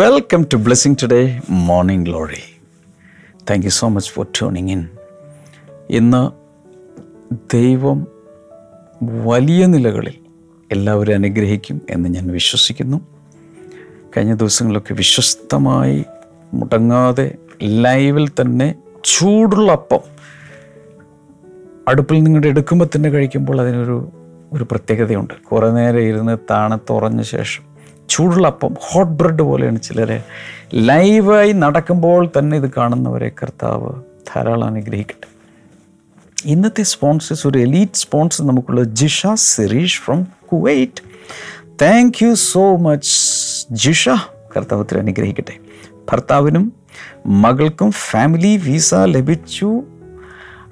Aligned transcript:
Welcome 0.00 0.46
to 0.52 0.56
blessing 0.56 0.94
today 1.02 1.40
morning 1.50 2.06
glory 2.06 2.62
thank 3.50 3.64
you 3.64 3.70
so 3.70 3.88
much 3.88 4.10
for 4.10 4.26
tuning 4.38 4.70
in 4.70 4.88
ഇന്ന് 5.90 6.30
ദൈവം 7.54 8.06
വലിയ 9.02 9.66
നിലകളിൽ 9.66 10.14
എല്ലാവരും 10.72 11.14
അനുഗ്രഹിക്കും 11.14 11.82
എന്ന് 11.90 12.08
ഞാൻ 12.08 12.28
വിശ്വസിക്കുന്നു. 12.28 13.06
കഴിഞ്ഞ 14.16 14.34
ദിവസങ്ങളിലൊക്കെ 14.34 14.94
വിശ്വസ്തമായി 14.94 16.04
മുടങ്ങാതെ 16.54 17.34
ലൈവിൽ 17.62 18.28
തന്നെ 18.28 18.74
ചൂടുള്ള 19.04 19.72
അപ്പം 19.72 20.00
അടുപ്പിൽ 21.88 22.22
നിങ്ങളുടെ 22.22 22.48
എടുക്കുമ്പോൾ 22.48 22.88
തന്നെ 22.96 23.08
കഴിക്കുമ്പോൾ 23.08 23.60
അതിനൊരു 23.60 24.08
ഒരു 24.52 24.66
പ്രത്യേകതയുണ്ട്. 24.70 25.34
കുറേ 25.34 25.70
നേരം 25.70 26.00
ഇരുന്ന് 26.00 26.38
താണത്തുറഞ്ഞ 26.50 27.22
ശേഷം 27.22 27.69
ചൂടുള്ള 28.10 28.46
അപ്പം 28.46 28.76
ഹോട്ട് 28.80 29.12
ബ്രെഡ് 29.12 29.42
പോലെയാണ് 29.42 29.80
ചിലരെ. 29.80 30.22
ലൈവായി 30.74 31.52
നടക്കുമ്പോൾ 31.52 32.30
തന്നെ 32.38 32.56
ഇത് 32.56 32.70
കാണുന്നവരെ 32.76 33.28
കർത്താവ് 33.28 34.02
ധാരാളം 34.02 34.64
അനുഗ്രഹിക്കട്ടെ. 34.64 35.30
ഇന്നത്തെ 36.44 36.82
സ്പോൺസേഴ്സ് 36.82 37.46
ഒരു 37.46 37.58
എലീറ്റ് 37.58 37.92
സ്പോൺസർ 37.94 38.46
നമുക്കുള്ള 38.46 38.82
Jisha 38.82 39.26
Sireesh 39.34 40.00
from 40.00 40.26
Kuwait 40.52 41.02
thank 41.82 42.24
you 42.24 42.34
so 42.34 42.76
much 42.76 43.66
Jisha. 43.72 44.08
കർത്താവത്തിൽ 44.56 44.98
അനുഗ്രഹിക്കട്ടെ. 44.98 45.56
ഭർത്താവിനും 46.12 46.72
മകൾക്കും 47.26 47.92
ഫാമിലി 47.92 48.56
വിസ 48.56 48.94
ലഭിച്ചു. 48.94 49.82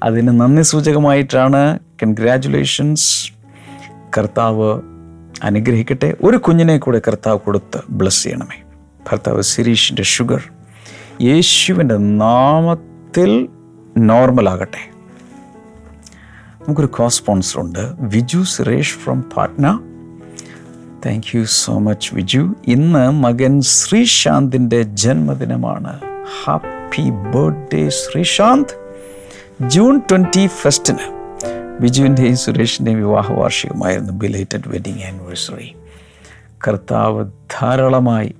അതിന് 0.02 0.41
നന്ദി 0.41 0.62
സൂചകമായിട്ടാണ്. 0.62 1.78
കൺഗ്രാറ്റുലേഷൻസ് 2.02 3.33
കർത്താവ് 4.19 4.80
അനുഗ്രഹിക്കട്ടെ. 5.42 6.14
ഒരു 6.22 6.36
കുഞ്ഞിനെ 6.36 6.78
കൂടെ 6.78 7.00
കർത്താവ് 7.08 7.39
കൊടുത്ത് 7.39 7.81
ബ്ലസ് 7.91 8.22
ചെയ്യണമേ. 8.22 8.62
ഭർത്താവ് 9.11 9.42
സിരീഷിന്റെ 9.42 10.03
ഷുഗർ 10.03 10.42
യേശുവിന്റെ 11.20 11.97
നാമത്തിൽ 11.97 13.48
നോർമലാകട്ടെ 13.97 14.91
നമുക്കൊരു 16.61 16.86
കോ 16.86 17.08
സ്പോൺസർ 17.08 17.61
ഉണ്ട്. 17.61 17.92
Viju 18.00 18.42
Suresh 18.42 18.98
from 18.98 19.22
Patna. 19.22 19.80
Thank 21.06 21.36
you 21.36 21.45
so 21.45 21.78
much 21.78 22.14
Viju. 22.14 22.55
ഇന്ന് 22.67 23.11
മകൻ 23.11 23.61
ശ്രീശാന്തിന്റെ 23.61 24.83
ജന്മദിനമാണ്. 24.83 26.00
Happy 26.45 27.11
birthday 27.11 27.89
Sreesanth. 27.89 28.89
June 29.69 29.98
twenty 29.98 30.47
ഫസ്റ്റിന് 30.47 31.17
ബിജുവിന്റെയും 31.80 32.36
സുരേഷിന്റെയും 32.36 32.98
വിവാഹ 32.98 33.32
വാർഷികമായിരുന്നു 33.32 34.12
ബിലേറ്റഡ് 34.12 34.62
വെഡിങ് 34.66 35.02
ആനിവേഴ്സറി. 35.02 35.74
കർത്താവ് 36.68 37.30
ധാരാളമായി 37.61 38.34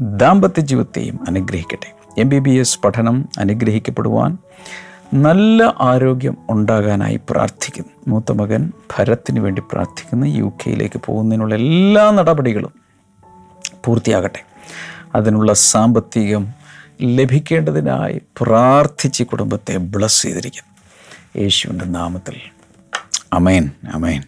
ദാമ്പത്യ 0.00 0.62
ജീവിതത്തെയും 0.62 1.20
അനുഗ്രഹിക്കട്ടെ. 1.28 2.20
എം 2.20 2.28
ബി 2.28 2.38
ബി 2.38 2.50
എസ് 2.50 2.80
പഠനം 2.80 3.28
അനുഗ്രഹിക്കപ്പെടുവാൻ 3.38 4.38
നല്ല 5.14 5.74
ആരോഗ്യം 5.80 6.38
ഉണ്ടാകാനായി 6.50 7.20
പ്രാർത്ഥിക്കുന്നു. 7.30 7.90
മൂത്ത 8.08 8.32
മകൻ 8.32 8.72
ഭരത്തിന് 8.98 9.40
വേണ്ടി 9.40 9.62
പ്രാർത്ഥിക്കുന്നു. 9.72 10.26
യു 10.26 10.52
കെയിലേക്ക് 10.66 11.00
പോകുന്നതിനുള്ള 11.04 11.54
എല്ലാ 11.54 12.10
നടപടികളും 12.10 12.72
പൂർത്തിയാകട്ടെ. 13.84 14.44
അതിനുള്ള 15.14 15.52
സാമ്പത്തികം 15.52 16.48
ലഭിക്കേണ്ടതിനായി 17.02 18.20
പ്രാർത്ഥിച്ച് 18.40 19.22
കുടുംബത്തെ 19.22 19.76
ബ്ലസ് 19.76 20.22
ചെയ്തിരിക്കുന്നു. 20.22 20.70
യേശുവിന്റെ 21.42 21.84
നാമത്തിൽ 21.84 22.59
അമേൻ 23.32 23.70
അമേൻ. 23.94 24.20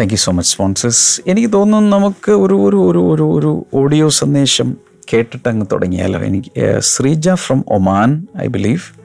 Thank 0.00 0.12
you 0.12 0.16
so 0.16 0.32
much 0.32 0.50
sponsors 0.50 1.30
എനിക്ക് 1.30 1.52
തോന്നുന്നു 1.52 1.96
നമുക്ക് 1.96 2.32
ഒരു 2.32 2.54
ഒരു 2.54 2.76
ഒരു 2.76 2.98
ഒരു 2.98 3.22
ഒരു 3.38 3.66
ഓഡിയോ 3.74 4.08
സന്ദേശം 4.08 4.76
കേട്ടിട്ട് 5.12 5.48
അങ്ങ് 5.48 5.66
തുടങ്ങിയാലോ? 5.72 6.20
എനിക്ക് 6.20 6.50
Sreeja 6.80 7.34
from 7.34 7.64
Oman 7.68 8.26
I 8.40 8.46
believe 8.46 9.01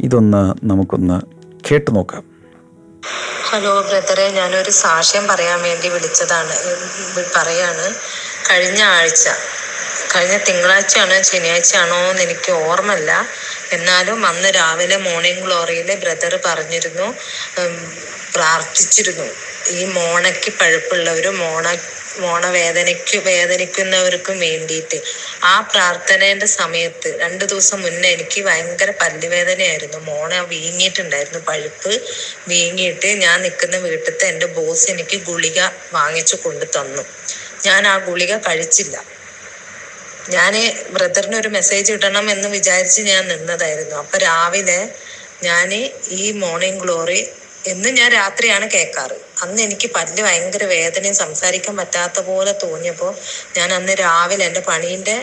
ഇതൊന്ന് 0.00 0.66
നമുക്കൊന്ന് 0.66 1.20
കേട്ടു 1.70 1.90
നോക്കാം. 1.90 2.24
ഹലോ 3.50 3.80
ബ്രദറെ 3.80 4.28
ഞാനൊരു 4.28 4.70
സാക്ഷ്യം 4.70 5.26
പറയാൻ 5.26 5.62
വേണ്ടി 5.62 5.88
വിളിച്ചതാണ്. 5.88 6.56
പറയാണ്. 7.36 7.94
കഴിഞ്ഞ 8.50 8.82
ആഴ്ച 8.82 9.28
കഴിഞ്ഞ 10.16 10.36
തിങ്കളാഴ്ചയാണോ 10.36 11.22
ശനിയാഴ്ചയാണോ 11.22 11.96
എന്ന് 11.96 12.22
എനിക്ക് 12.22 12.52
ഓർമ്മല്ല 12.52 13.26
എന്നാലും 13.72 14.26
അന്ന് 14.26 14.48
രാവിലെ 14.48 14.96
മോർണിംഗ് 14.96 15.40
ഗ്ലോറിയിൽ 15.40 15.94
ബ്രദർ 15.94 16.38
പറഞ്ഞിരുന്നു. 16.44 17.14
പ്രാർത്ഥിച്ചിരുന്നു. 18.34 19.49
ഈ 19.70 19.84
മോണയ്ക്ക് 19.84 20.50
പഴുപ്പുള്ളവരും 20.60 21.38
മോണ 21.38 21.66
മോണ 22.20 22.46
വേദനയ്ക്ക് 22.46 23.18
വേദനിക്കുന്നവർക്കും 23.18 24.38
വേണ്ടിയിട്ട്. 24.38 24.98
ആ 25.44 25.60
പ്രാർത്ഥനേന്റെ 25.60 26.46
സമയത്ത് 26.46 27.20
രണ്ടു 27.20 27.44
ദിവസം 27.44 27.82
മുന്നേ 27.82 28.08
എനിക്ക് 28.08 28.40
ഭയങ്കര 28.40 28.90
പല്ലുവേദനയായിരുന്നു. 28.90 29.98
മോണ 29.98 30.40
വീങ്ങിയിട്ടുണ്ടായിരുന്നു. 30.52 31.40
പഴുപ്പ് 31.40 31.92
വീങ്ങിയിട്ട് 32.48 33.06
ഞാൻ 33.06 33.42
നിൽക്കുന്ന 33.42 33.76
വീട്ടിലത്തെ 33.76 34.26
എന്റെ 34.26 34.46
ബോസ് 34.46 34.90
എനിക്ക് 34.90 35.16
ഗുളിക 35.16 35.60
വാങ്ങിച്ചു 35.92 36.36
കൊണ്ടു 36.36 36.64
തന്നു. 36.64 37.04
ഞാൻ 37.64 37.88
ആ 37.88 37.98
ഗുളിക 37.98 38.36
കഴിച്ചില്ല. 38.36 38.96
ഞാൻ 40.28 40.54
ബ്രദറിന് 40.90 41.36
ഒരു 41.36 41.48
മെസ്സേജ് 41.48 41.92
ഇടണം 41.92 42.30
എന്ന് 42.30 42.48
വിചാരിച്ച് 42.48 43.02
ഞാൻ 43.02 43.28
നിന്നതായിരുന്നു. 43.28 43.96
അപ്പൊ 43.96 44.18
രാവിലെ 44.18 44.80
ഞാൻ 45.42 45.68
ഈ 46.10 46.32
മോർണിംഗ് 46.32 46.80
ഗ്ലോറി 46.80 47.20
എന്ന് 47.66 47.88
ഞാൻ 47.88 48.12
രാത്രിയാണ് 48.12 48.70
കേൾക്കാറ്. 48.70 49.29
അന്ന് 49.42 49.60
എനിക്ക് 49.62 49.88
പല്ല് 49.96 50.22
ഭയങ്കര 50.22 50.64
വേദനയും 50.64 51.14
സംസാരിക്കാൻ 51.14 51.74
പറ്റാത്ത 51.76 52.20
പോലെ 52.20 52.52
തോന്നിയപ്പോൾ 52.64 53.12
ഞാൻ 53.56 53.68
അന്ന് 53.74 53.94
രാവിലെ 54.04 54.44
എന്റെ 54.44 54.62
പണീന്റെ 54.70 55.16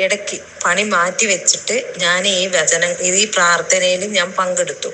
ഇടയ്ക്ക് 0.00 0.36
പണി 0.64 0.82
മാറ്റി 0.94 1.26
വെച്ചിട്ട് 1.26 1.76
ഞാൻ 1.98 2.20
ഈ 2.26 2.46
വചനം 2.56 2.92
ഈ 3.20 3.24
പ്രാർത്ഥനയിൽ 3.36 4.02
ഞാൻ 4.18 4.28
പങ്കെടുത്തു. 4.32 4.90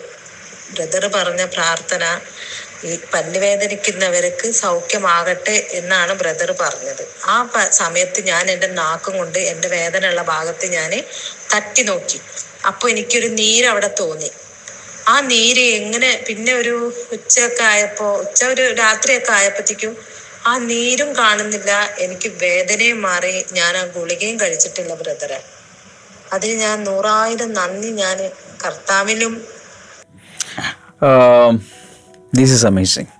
ബ്രദർ 0.74 1.04
പറഞ്ഞ 1.14 1.42
പ്രാർത്ഥന 1.54 2.04
ഈ 2.84 2.98
പല്ല് 3.12 3.38
വേദനിക്കുന്നവർക്ക് 3.38 4.48
സൗഖ്യമാകട്ടെ 4.62 5.56
എന്നാണ് 5.78 6.12
ബ്രദർ 6.12 6.50
പറഞ്ഞത്. 6.60 7.02
ആ 7.26 7.36
സമയത്ത് 7.80 8.20
ഞാൻ 8.26 8.44
എന്റെ 8.50 8.68
നാക്കും 8.80 9.14
കൊണ്ട് 9.18 9.38
എന്റെ 9.52 9.68
വേദനയുള്ള 9.68 10.22
ഭാഗത്ത് 10.34 10.66
ഞാൻ 10.77 10.92
തട്ടി 11.54 11.83
നോക്കി. 11.83 12.21
അപ്പോൾ 12.66 12.91
എനിക്കൊരു 12.91 13.28
നീരവിടെ 13.41 13.91
തോന്നി. 14.00 14.30
ആ 15.13 15.15
നീര് 15.31 15.65
എങ്ങനെ 15.81 16.10
പിന്നെ 16.28 16.53
ഒരു 16.60 16.75
ഉച്ചയൊക്കെ 17.16 17.65
ആയപ്പോ 17.72 18.07
ഉച്ച 18.22 18.41
ഒരു 18.53 18.65
രാത്രിയൊക്കെ 18.83 19.33
ആയപ്പോഴത്തേക്കും 19.39 19.93
ആ 20.51 20.53
നീരും 20.71 21.10
കാണുന്നില്ല. 21.21 21.71
എനിക്ക് 22.05 22.28
വേദനയും 22.43 22.99
മാറി. 23.07 23.33
ഞാൻ 23.59 23.72
ആ 23.81 23.84
ഗുളികയും 23.97 24.37
കഴിച്ചിട്ടില്ല 24.43 24.93
ബ്രദറെ. 25.03 25.39
അതിന് 26.34 26.55
ഞാൻ 26.65 26.77
നൂറായിരം 26.89 27.51
നന്ദി 27.59 27.91
ഞാൻ 28.03 28.19
കർത്താവിലും 28.65 29.34
ദിസ് 32.39 32.55
ഈസ് 32.57 32.66
അമേസിങ് 32.71 33.13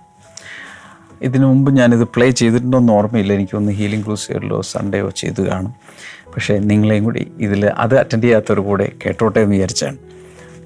ഇതിനു 1.27 1.45
മുമ്പ് 1.51 1.69
ഞാനിത് 1.77 2.03
പ്ലേ 2.15 2.27
ചെയ്തിട്ടുണ്ടോയെന്ന് 2.39 2.93
ഓർമ്മയില്ല. 2.97 3.31
എനിക്കൊന്ന് 3.37 3.71
ഹീലിംഗ് 3.79 4.05
ക്രൂസിയറിലോ 4.05 4.59
സൺഡേയോ 4.73 5.09
ചെയ്ത് 5.21 5.41
കാണും. 5.49 5.73
പക്ഷേ 6.33 6.53
നിങ്ങളെയും 6.71 7.03
കൂടി 7.07 7.23
ഇതിൽ 7.45 7.61
അത് 7.83 7.95
അറ്റൻഡ് 8.01 8.25
ചെയ്യാത്തവർ 8.27 8.59
കൂടെ 8.69 8.87
കേട്ടോട്ടെ 9.03 9.39
എന്ന് 9.45 9.55
വിചാരിച്ചാണ്. 9.55 9.97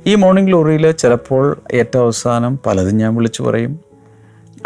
ഈ 0.07 0.15
മോർണിംഗ് 0.15 0.49
ഗ്ലോറിയിൽ 0.49 0.91
ചിലപ്പോൾ 0.91 1.61
ഏറ്റവും 1.73 2.03
അവസാനം 2.03 2.59
പലതും 2.65 2.97
ഞാൻ 2.97 3.15
വിളിച്ചു 3.15 3.43
പറയും. 3.43 3.79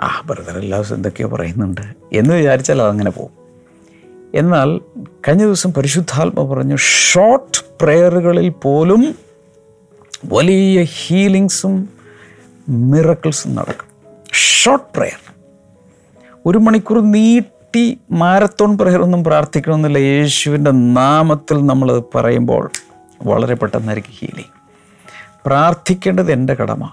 ആ 0.01 0.21
ബ്രദർ 0.25 0.59
എല്ലാ 0.59 0.77
ദിവസവും 0.77 0.97
എന്തൊക്കെയോ 0.97 1.27
പറയുന്നുണ്ട്. 1.27 1.81
എന്ന് 2.13 2.33
വിചാരിച്ചാൽ 2.33 2.81
അതങ്ങനെ 2.81 3.11
പോകും. 3.11 3.29
എന്നാൽ 4.35 4.77
കഴിഞ്ഞ 5.27 5.43
ദിവസം 5.43 5.73
പരിശുദ്ധാത്മ 5.73 6.53
പറഞ്ഞു 6.53 6.75
ഷോർട്ട് 6.75 7.63
പ്രെയറുകളിൽ 7.81 8.49
പോലും 8.49 9.15
വലിയ 10.25 10.83
ഹീലിങ്സും 10.83 11.89
മിറക്കിൾസും 12.69 13.55
നടക്കും. 13.55 13.87
ഷോർട്ട് 14.33 14.97
പ്രെയർ 14.97 15.33
ഒരു 16.45 16.57
മണിക്കൂർ 16.57 17.11
നീട്ടി 17.11 17.97
മാരത്തോൺ 18.11 18.77
പ്രെയർ 18.77 19.01
ഒന്നും 19.01 19.23
പ്രാർത്ഥിക്കണമെന്നില്ല. 19.23 19.97
യേശുവിന്റെ 19.97 20.71
നാമത്തിൽ 20.71 21.65
നമ്മൾ 21.65 22.03
പറയുമ്പോൾ 22.15 22.69
വളരെ 23.23 23.55
പെട്ടെന്നായിരിക്കും 23.55 24.13
ഹീലിംഗ് 24.13 24.56
പ്രാർത്ഥിക്കേണ്ടത് 25.47 26.31
എന്റെ 26.31 26.53
കടമ. 26.53 26.89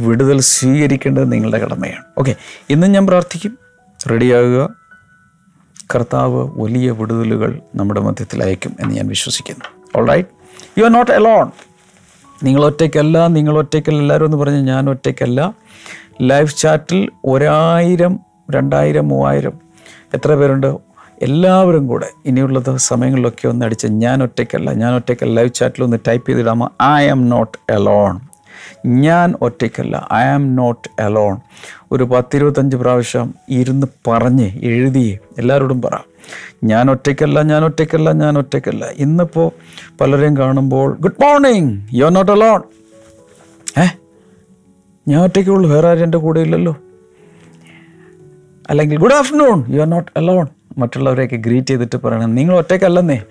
വിടുതൽ 0.00 0.40
സ്വീകരിക്കേണ്ടത് 0.40 1.32
നിങ്ങളുടെ 1.32 1.58
കടമയാണ്. 1.58 2.04
ഓക്കെ 2.18 2.36
ഇന്നും 2.70 2.92
ഞാൻ 2.92 3.06
പ്രാർത്ഥിക്കും. 3.06 3.58
റെഡിയാകുക. 4.10 4.74
കർത്താവ് 5.94 6.50
വലിയ 6.60 6.90
വിടുതലുകൾ 6.90 7.60
നമ്മുടെ 7.74 8.00
മധ്യത്തിൽ 8.00 8.42
അയക്കും 8.42 8.76
എന്ന് 8.80 8.94
ഞാൻ 8.94 9.06
വിശ്വസിക്കുന്നു. 9.06 9.64
All 9.96 10.08
right 10.08 10.28
you 10.78 10.84
are 10.84 10.92
not 10.92 11.10
alone 11.10 11.50
നിങ്ങൾ 12.42 12.64
ഒറ്റയ്ക്കല്ല 12.64 13.26
നിങ്ങൾ 13.26 13.58
ഒറ്റയ്ക്കല്ല 13.58 13.98
എല്ലാവരും 13.98 14.24
എന്ന് 14.24 14.36
പറഞ്ഞാൽ 14.36 14.60
ഞാൻ 14.60 14.90
ഒറ്റയ്ക്കല്ല. 14.90 15.54
ലൈവ് 16.22 16.48
ചാറ്റിൽ 16.56 17.10
ഒരായിരം 17.24 18.20
രണ്ടായിരം 18.50 19.08
മൂവായിരം 19.08 19.52
എത്ര 20.14 20.34
പേരുണ്ട്? 20.34 20.87
എല്ലാവരും 21.22 21.86
കൂടെ 21.86 22.10
ഇനിയുള്ള 22.26 22.76
സമയങ്ങളിലൊക്കെ 22.76 23.48
ഒന്ന് 23.48 23.64
അടിച്ച് 23.64 23.86
ഞാൻ 23.86 24.22
ഒറ്റയ്ക്കല്ല 24.22 24.72
ഞാൻ 24.72 24.94
ഒറ്റയ്ക്കല്ല. 24.94 25.34
ലൈവ് 25.34 25.52
ചാറ്റിൽ 25.52 25.84
ഒന്ന് 25.84 25.98
ടൈപ്പ് 26.08 26.30
ചെയ്തിടാമോ? 26.30 26.66
ഐ 26.82 27.08
ആം 27.08 27.28
നോട്ട് 27.28 27.58
എലോൺ 27.72 28.14
ഞാൻ 28.86 29.34
ഒറ്റയ്ക്കല്ല 29.42 30.08
ഐ 30.12 30.22
ആം 30.26 30.56
നോട്ട് 30.56 30.88
എലോൺ 31.00 31.34
ഒരു 31.92 32.04
പത്തിരുപത്തഞ്ച് 32.04 32.76
പ്രാവശ്യം 32.76 33.34
ഇരുന്ന് 33.48 33.86
പറഞ്ഞ് 34.08 34.48
എഴുതി 34.62 35.18
എല്ലാവരോടും 35.38 35.82
പറ. 35.82 35.94
ഞാൻ 36.64 36.90
ഒറ്റയ്ക്കല്ല 36.90 37.42
ഞാൻ 37.42 37.64
ഒറ്റയ്ക്കല്ല 37.64 38.12
ഞാൻ 38.12 38.38
ഒറ്റയ്ക്കല്ല. 38.38 38.84
ഇന്നിപ്പോൾ 38.96 39.48
പലരെയും 40.00 40.36
കാണുമ്പോൾ 40.36 40.96
good 41.00 41.22
morning 41.22 41.96
you 41.96 42.04
are 42.04 42.12
not 42.12 42.32
alone 42.32 42.60
ഏ? 43.78 43.86
ഞാൻ 45.08 45.22
ഒറ്റയ്ക്കുള്ളൂ 45.22 45.70
വേറെ 45.70 45.88
ആരും 45.88 46.04
എന്റെ 46.04 46.18
കൂടെ 46.18 46.40
ഇല്ലല്ലോ. 46.40 46.74
അല്ലെങ്കിൽ 48.70 48.98
good 48.98 49.14
afternoon 49.14 49.74
you 49.74 49.80
are 49.80 49.90
not 49.90 50.10
alone 50.16 50.46
മറ്റുള്ളവരെയൊക്കെ 50.78 51.36
greet 51.36 51.66
ചെയ്തിട്ട് 51.66 51.96
പറയണം. 51.96 52.34
നിങ്ങൾ 52.34 52.56
ഒറ്റയ്ക്കല്ലെന്നേ. 52.56 53.22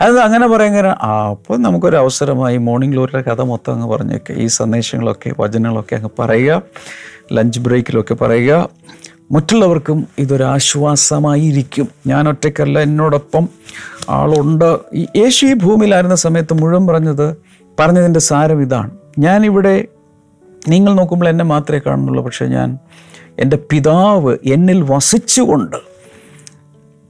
അത് 0.00 0.18
അങ്ങനെ 0.18 0.46
കാരണം 0.46 0.90
ആ 0.90 1.30
അപ്പോൾ 1.30 1.58
നമുക്കൊരു 1.58 1.96
അവസരമായി 1.96 2.56
മോർണിംഗ് 2.56 2.94
ഗ്ലോറിയുടെ 2.94 3.30
കഥ 3.30 3.40
മൊത്തം 3.40 3.72
അങ്ങ് 3.72 3.86
പറഞ്ഞൊക്കെ. 3.86 4.32
ഈ 4.32 4.46
സന്ദേശങ്ങളൊക്കെ 4.46 5.32
വചനങ്ങളൊക്കെ 5.40 5.96
അങ്ങ് 5.96 6.10
പറയുക. 6.18 6.62
ലഞ്ച് 7.32 7.60
ബ്രേക്കിലൊക്കെ 7.60 8.14
പറയുക. 8.14 8.68
മറ്റുള്ളവർക്കും 9.32 10.06
ഇതൊരു 10.18 10.44
ആശ്വാസമായിരിക്കും. 10.44 11.88
ഞാൻ 12.06 12.28
ഒറ്റയ്ക്കല്ല 12.28 12.78
എന്നോടൊപ്പം 12.78 13.48
ആളുണ്ട്. 14.08 14.78
ഈ 14.94 15.06
യേശു 15.16 15.46
ഈ 15.46 15.54
ഭൂമിയിലായിരുന്ന 15.54 16.14
സമയത്ത് 16.14 16.54
മുഴുവൻ 16.54 16.86
പറഞ്ഞത് 16.86 17.36
പറഞ്ഞതിന്റെ 17.80 18.20
സാരം 18.20 18.62
ഇതാണ്. 18.62 18.90
ഞാനിവിടെ 19.18 19.84
നിങ്ങൾ 20.68 20.94
നോക്കുമ്പോൾ 20.94 21.28
എന്നെ 21.28 21.44
മാത്രമേ 21.44 21.80
കാണുന്നുള്ളൂ 21.86 22.24
പക്ഷേ 22.24 22.46
ഞാൻ 22.46 22.78
എന്റെ 23.38 23.58
പിതാവ് 23.70 24.36
എന്നിൽ 24.46 24.82
വസിച്ചുകൊണ്ട് 24.82 25.76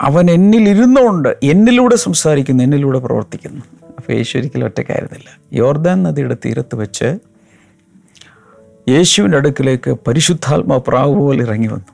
അവൻ 0.01 0.31
എന്നിൽ 0.31 0.69
ഇരുന്നുകൊണ്ട് 0.69 1.37
എന്നിലൂടെ 1.43 1.97
സംസാരിക്കുന്നു 1.97 2.65
എന്നിലൂടെ 2.65 2.99
പ്രവർത്തിക്കുന്നു. 2.99 3.63
അപ്പോൾ 3.99 4.13
യേശു 4.13 4.39
ഒരിക്കലും 4.39 4.65
ഒറ്റക്കായിരുന്നില്ല 4.65 5.39
യോർദാൻ 5.53 6.03
നദിയുടെ 6.03 6.37
തീരത്ത് 6.45 6.75
വെച്ച് 6.75 7.19
യേശുവിന്റെ 8.89 9.39
അടുക്കിലേക്ക് 9.39 9.97
പരിശുദ്ധാത്മാ 10.07 10.81
പ്രാവ് 10.89 11.15
പോലെ 11.15 11.45
ഇറങ്ങി 11.45 11.67
വന്നു. 11.67 11.93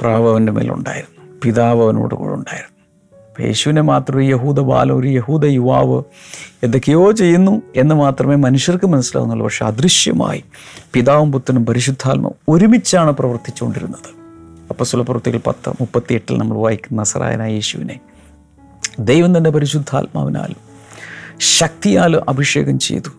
പ്രാവ് 0.00 0.28
അവന്റെ 0.28 0.52
മേലുണ്ടായിരുന്നു. 0.52 1.40
പിതാവ് 1.42 1.82
അവനോട് 1.82 2.14
കൂടെ 2.14 2.32
ഉണ്ടായിരുന്നു. 2.32 2.72
അപ്പോൾ 3.28 3.42
യേശുവിനെ 3.42 3.80
മാത്രം 3.80 4.18
ഒരു 4.18 4.24
യഹൂദ 4.24 4.60
ബാലം 4.60 5.00
ഒരു 5.00 5.08
യഹൂദ 5.08 5.44
യുവാവ് 5.44 6.02
എന്തൊക്കെയോ 6.62 7.12
ചെയ്യുന്നു 7.12 7.62
എന്ന് 7.76 7.94
മാത്രമേ 7.94 8.34
മനുഷ്യർക്ക് 8.34 8.84
മനസ്സിലാവുന്നുള്ളൂ. 8.84 9.46
പക്ഷെ 9.46 9.64
അദൃശ്യമായി 9.64 10.44
പിതാവും 10.92 11.32
പുത്രനും 11.32 11.66
പരിശുദ്ധാത്മാവും 11.66 12.36
ഒരുമിച്ചാണ് 12.48 13.10
പ്രവർത്തിച്ചുകൊണ്ടിരുന്നത്. 13.10 14.21
അപ്പോൾ 14.72 15.02
പ്രവൃത്തികൾ 15.02 15.40
പത്ത് 15.46 15.70
മുപ്പത്തിയെട്ടിൽ 15.70 16.38
നമ്മൾ 16.38 16.56
വായിക്കുന്ന 16.56 17.00
നസറായനായ 17.00 17.52
യേശുവിനെ. 17.52 18.00
ദൈവം 18.98 19.36
തന്നെ 19.36 19.50
പരിശുദ്ധാത്മാവിനാലും 19.50 20.60
ശക്തിയാലും 21.40 22.30
അഭിഷേകം 22.30 22.78
ചെയ്തു. 22.78 23.10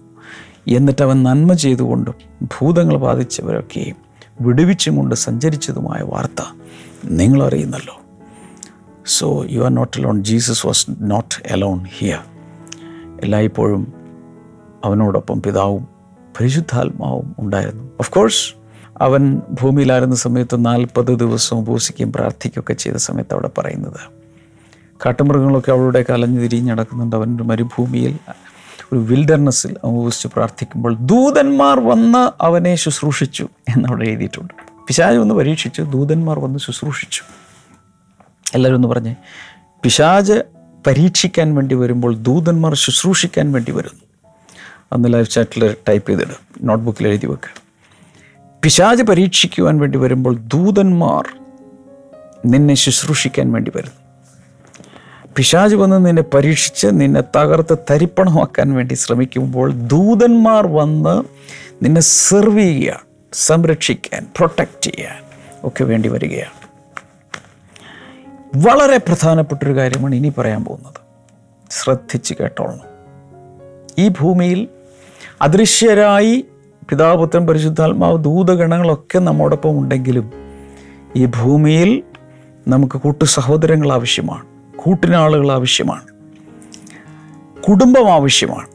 എന്നിട്ട് 0.67 1.01
അവൻ 1.01 1.23
നന്മ 1.23 1.53
ചെയ്തുകൊണ്ടും 1.53 2.15
ഭൂതങ്ങൾ 2.43 2.97
ബാധിച്ചവരൊക്കെയും 2.97 3.95
വിടുവിച്ചും 4.41 4.95
കൊണ്ട് 4.95 5.15
സഞ്ചരിച്ചതുമായ 5.15 6.01
വാർത്ത 6.01 6.41
നിങ്ങൾ 7.05 7.43
അറിയുന്നല്ലോ 7.43 8.01
so 9.05 9.45
you 9.49 9.61
are 9.61 9.75
not 9.75 9.97
alone 9.97 10.23
Jesus 10.23 10.67
was 10.67 10.85
not 11.01 11.53
alone 11.53 11.85
here 11.97 12.19
എല്ലായ്പ്പോഴും 13.21 13.93
അവനോടൊപ്പം 14.85 15.41
പിതാവും 15.41 15.87
പരിശുദ്ധാത്മാവും 16.39 17.35
ഉണ്ടായിരുന്നു. 17.39 17.83
ഓഫ് 17.99 18.11
കോഴ്സ് 18.11 18.62
അവൻ 19.01 19.41
ഭൂമിയിലായിരുന്ന 19.61 20.15
സമയത്ത് 20.15 20.65
നാൽപ്പത് 20.65 21.19
ദിവസം 21.19 21.57
ഉപസിക്കുകയും 21.57 22.13
പ്രാർത്ഥിക്കുകയൊക്കെ 22.13 22.73
ചെയ്ത 22.73 22.95
സമയത്ത് 22.95 23.33
അവിടെ 23.33 23.49
പറയുന്നത്. 23.57 23.99
കാട്ടുമൃഗങ്ങളൊക്കെ 25.05 25.71
അവളുടെ 25.71 26.05
കലഞ്ഞു 26.09 26.39
തിരിഞ്ഞ് 26.39 26.71
നടക്കുന്നുണ്ട്. 26.71 27.15
അവൻ 27.15 27.35
ഒരു 27.35 27.43
മരുഭൂമിയിൽ 27.43 28.19
ഒരു 28.93 28.99
വിൽഡർനെസ്സിൽ 28.99 29.75
ഉപസിച്ച് 29.83 30.27
പ്രാർത്ഥിക്കുമ്പോൾ 30.27 30.95
ദൂതന്മാർ 30.95 31.79
വന്ന് 31.79 32.43
അവനെ 32.43 32.75
ശുശ്രൂഷിച്ചു 32.75 33.49
എന്നവിടെ 33.69 34.05
എഴുതിയിട്ടുണ്ട്. 34.05 34.53
പിശാജ് 34.87 35.17
ഒന്ന് 35.17 35.35
പരീക്ഷിച്ചു. 35.35 35.81
ദൂതന്മാർ 35.81 36.39
വന്ന് 36.39 36.59
ശുശ്രൂഷിച്ചു. 36.59 37.23
എല്ലാവരും 38.55 38.75
ഒന്ന് 38.75 38.87
പറഞ്ഞേ. 38.87 39.15
പിശാജ് 39.83 40.43
പരീക്ഷിക്കാൻ 40.87 41.55
വേണ്ടി 41.55 41.75
വരുമ്പോൾ 41.75 42.15
ദൂതന്മാർ 42.15 42.75
ശുശ്രൂഷിക്കാൻ 42.75 43.51
വേണ്ടി 43.51 43.71
വരുന്നു. 43.71 44.01
അന്ന് 44.93 45.13
ലൈവ് 45.13 45.25
ചാറ്റിൽ 45.25 45.75
ടൈപ്പ് 45.89 46.09
ചെയ്തിടും. 46.09 46.67
നോട്ട്ബുക്കിൽ 46.67 47.07
എഴുതി 47.07 47.27
വെക്കുക 47.27 47.62
പിശാജ് 48.63 49.03
പരീക്ഷിക്കുവാൻ 49.03 49.77
വേണ്ടി 49.77 49.97
വരുമ്പോൾ 49.97 50.37
ദൂതന്മാർ 50.37 51.23
നിന്നെ 52.45 52.73
ശുശ്രൂഷിക്കാൻ 52.73 53.51
വേണ്ടി 53.51 53.71
വരുന്നു. 53.75 53.95
പിശാജ് 55.35 55.75
വന്ന് 55.75 56.05
നിന്നെ 56.05 56.21
പരീക്ഷിച്ച് 56.21 56.87
നിന്നെ 56.91 57.23
തകർത്ത് 57.35 57.77
തരിപ്പണമാക്കാൻ 57.89 58.73
വേണ്ടി 58.73 58.93
ശ്രമിക്കുമ്പോൾ 58.93 59.71
ദൂതന്മാർ 59.71 60.67
വന്ന് 60.67 61.23
നിന്നെ 61.85 62.01
സെർവ് 62.01 62.59
ചെയ്യുക 62.59 63.03
സംരക്ഷിക്കാൻ 63.33 64.27
പ്രൊട്ടക്റ്റ് 64.35 64.81
ചെയ്യാൻ 64.81 65.23
ഒക്കെ 65.63 65.83
വേണ്ടി 65.83 66.09
വരികയാണ്. 66.09 66.69
വളരെ 68.67 68.97
പ്രധാനപ്പെട്ടൊരു 68.97 69.75
കാര്യമാണ് 69.75 70.15
ഇനി 70.15 70.33
പറയാൻ 70.37 70.65
പോകുന്നത്. 70.65 71.01
ശ്രദ്ധിച്ച് 71.71 72.33
കേട്ടോളണം. 72.33 72.93
ഈ 73.97 74.07
ഭൂമിയിൽ 74.07 74.67
അദൃശ്യരായി 75.41 76.45
പിതാപുത്രൻ 76.89 77.47
പരിശുദ്ധാത്മാവ് 77.47 78.23
ദൂതഗണങ്ങളൊക്കെ 78.23 79.19
നമ്മോടൊപ്പം 79.19 79.77
ഉണ്ടെങ്കിലും 79.77 80.31
ഈ 81.15 81.25
ഭൂമിയിൽ 81.25 82.03
നമുക്ക് 82.67 82.97
കൂട്ടു 82.97 83.25
സഹോദരങ്ങൾ 83.25 83.91
ആവശ്യമാണ് 83.91 84.45
കൂട്ടിനാളുകൾ 84.75 85.51
ആവശ്യമാണ് 85.51 86.03
കുടുംബം 87.61 88.11
ആവശ്യമാണ്. 88.11 88.67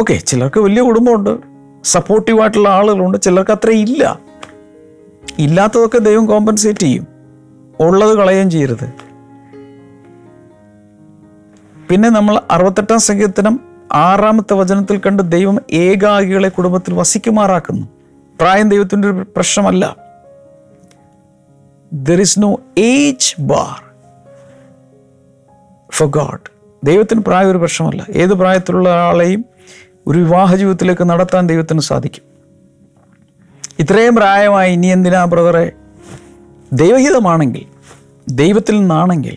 ഓക്കെ 0.00 0.14
ചിലർക്ക് 0.14 0.60
വലിയ 0.60 0.82
കുടുംബമുണ്ട് 0.82 1.38
സപ്പോർട്ടീവായിട്ടുള്ള 1.84 2.68
ആളുകളുണ്ട് 2.68 3.18
ചിലർക്ക് 3.18 3.50
അത്ര 3.50 3.70
ഇല്ല. 3.70 4.20
ഇല്ലാത്തതൊക്കെ 5.38 5.98
ദൈവം 5.98 6.26
കോമ്പൻസേറ്റ് 6.26 6.80
ചെയ്യും 6.80 7.06
ഉള്ളത് 7.80 8.18
കളയുകയും 8.18 8.50
ചെയ്യരുത്. 8.50 8.92
പിന്നെ 11.90 12.08
നമ്മൾ 12.08 12.40
അറുപത്തെട്ടാം 12.50 12.98
സംഗീതത്തിനും 12.98 13.67
ആറാമത്തെ 13.92 14.54
വചനത്തിൽ 14.54 14.98
കണ്ട് 14.98 15.32
ദൈവം 15.32 15.58
ഏകാഗികളെ 15.72 16.48
കുടുംബത്തിൽ 16.48 16.94
വസിക്കുമാറാക്കുന്നു. 16.94 17.86
പ്രായം 18.40 18.68
ദൈവത്തിന്റെ 18.68 19.08
ഒരു 19.08 19.26
പ്രശ്നമല്ല. 19.36 19.96
There 21.92 22.20
is 22.20 22.40
no 22.40 22.60
age 22.78 23.42
bar 23.42 23.82
for 25.90 26.10
God 26.10 26.50
ദൈവത്തിന് 26.84 27.20
പ്രായം 27.20 27.50
ഒരു 27.50 27.58
പ്രശ്നമല്ല. 27.58 28.06
ഏത് 28.10 28.30
പ്രായത്തിലുള്ള 28.30 28.88
ആളെയും 28.88 29.44
ഒരു 30.06 30.18
വിവാഹ 30.18 30.54
ജീവിതത്തിലേക്ക് 30.54 31.10
നടത്താൻ 31.10 31.46
ദൈവത്തിന് 31.46 31.80
സാധിക്കും. 31.80 32.22
ഇത്രയും 33.78 34.16
പ്രായമായി 34.16 34.72
ഇനി 34.72 34.86
എന്തിനാ 34.86 35.24
ബ്രദറെ? 35.24 35.72
ദൈവഹിതമാണെങ്കിൽ 36.72 37.64
ദൈവത്തിൽ 38.28 38.80
നിന്നാണെങ്കിൽ 38.80 39.36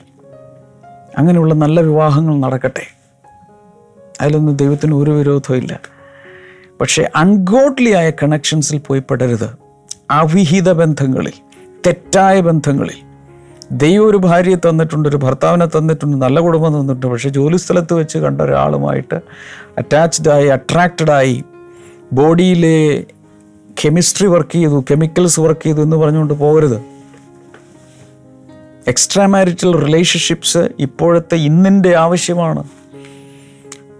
അങ്ങനെയുള്ള 1.18 1.54
നല്ല 1.54 1.82
വിവാഹങ്ങൾ 1.82 2.40
നടക്കട്ടെ. 2.40 2.91
അതിലൊന്നും 4.22 4.56
ദൈവത്തിന് 4.56 4.96
ഒരു 4.96 5.12
വിരോധവും 5.12 5.58
ഇല്ല. 5.58 5.80
പക്ഷേ 6.82 7.10
അൺഗോഡ്ലി 7.16 7.90
ആയ 7.90 8.10
കണക്ഷൻസിൽ 8.10 8.78
പോയി 8.78 9.00
പെടരുത്. 9.00 9.50
അവിഹിത 10.12 10.72
ബന്ധങ്ങളിൽ 10.72 11.34
തെറ്റായ 11.88 12.42
ബന്ധങ്ങളിൽ. 12.42 13.12
ദൈവം 13.72 14.10
ഒരു 14.10 14.18
ഭാര്യയെ 14.18 14.56
തന്നിട്ടുണ്ട് 14.56 15.10
ഒരു 15.10 15.18
ഭർത്താവിനെ 15.18 15.66
തന്നിട്ടുണ്ട് 15.66 16.18
നല്ല 16.18 16.40
കുടുംബം 16.40 16.74
തന്നിട്ടുണ്ട് 16.74 17.08
പക്ഷേ 17.08 17.30
ജോലി 17.30 17.58
സ്ഥലത്ത് 17.58 17.94
വെച്ച് 17.94 18.18
കണ്ട 18.18 18.42
ഒരാളുമായിട്ട് 18.42 19.16
അറ്റാച്ച്ഡായി 19.78 20.48
അട്രാക്റ്റഡായി 20.48 21.44
ബോഡിയിലെ 22.14 23.06
കെമിസ്ട്രി 23.86 24.28
വർക്ക് 24.28 24.54
ചെയ്തു 24.54 24.86
കെമിക്കൽസ് 24.92 25.40
വർക്ക് 25.40 25.62
ചെയ്തു 25.62 25.82
എന്ന് 25.82 25.98
പറഞ്ഞുകൊണ്ട് 25.98 26.34
പോകരുത്. 26.34 26.82
എക്സ്ട്രാ 28.88 29.26
മാരിറ്റൽ 29.26 29.86
റിലേഷൻഷിപ്സ് 29.86 30.70
ഇപ്പോഴത്തെ 30.80 31.36
ഇന്നിന്റെ 31.36 31.96
ആവശ്യമാണ്. 31.96 32.64